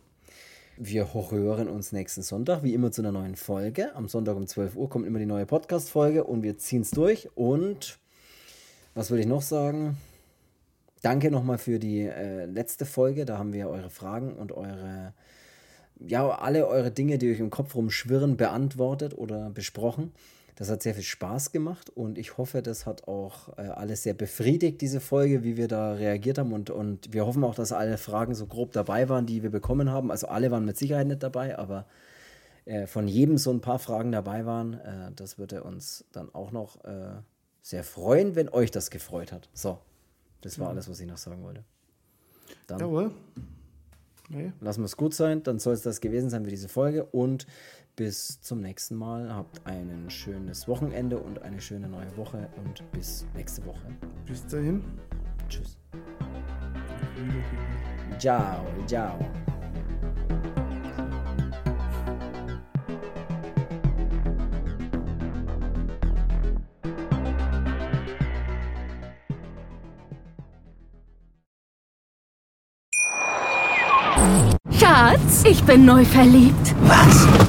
[0.82, 3.94] Wir hören uns nächsten Sonntag, wie immer, zu einer neuen Folge.
[3.96, 7.28] Am Sonntag um 12 Uhr kommt immer die neue Podcast-Folge und wir ziehen es durch.
[7.36, 8.00] Und
[8.94, 9.98] was will ich noch sagen?
[11.02, 13.26] Danke nochmal für die äh, letzte Folge.
[13.26, 15.14] Da haben wir eure Fragen und eure
[16.00, 20.14] ja, alle eure Dinge, die euch im Kopf rumschwirren, beantwortet oder besprochen.
[20.60, 24.14] Das hat sehr viel Spaß gemacht und ich hoffe, das hat auch äh, alles sehr
[24.14, 26.52] befriedigt, diese Folge, wie wir da reagiert haben.
[26.52, 29.90] Und, und wir hoffen auch, dass alle Fragen so grob dabei waren, die wir bekommen
[29.90, 30.12] haben.
[30.12, 31.86] Also alle waren mit Sicherheit nicht dabei, aber
[32.66, 34.74] äh, von jedem so ein paar Fragen dabei waren.
[34.74, 37.22] Äh, das würde uns dann auch noch äh,
[37.62, 39.48] sehr freuen, wenn euch das gefreut hat.
[39.54, 39.80] So,
[40.42, 40.72] das war ja.
[40.72, 41.64] alles, was ich noch sagen wollte.
[42.68, 42.80] Dann.
[42.80, 43.12] Jawohl.
[44.28, 44.52] Nee.
[44.60, 47.48] Lassen wir es gut sein, dann soll es das gewesen sein für diese Folge und
[48.00, 49.36] bis zum nächsten Mal.
[49.36, 53.94] Habt ein schönes Wochenende und eine schöne neue Woche und bis nächste Woche.
[54.26, 54.82] Bis dahin.
[55.50, 55.78] Tschüss.
[58.18, 59.20] Ciao, ciao.
[74.72, 76.74] Schatz, ich bin neu verliebt.
[76.84, 77.49] Was?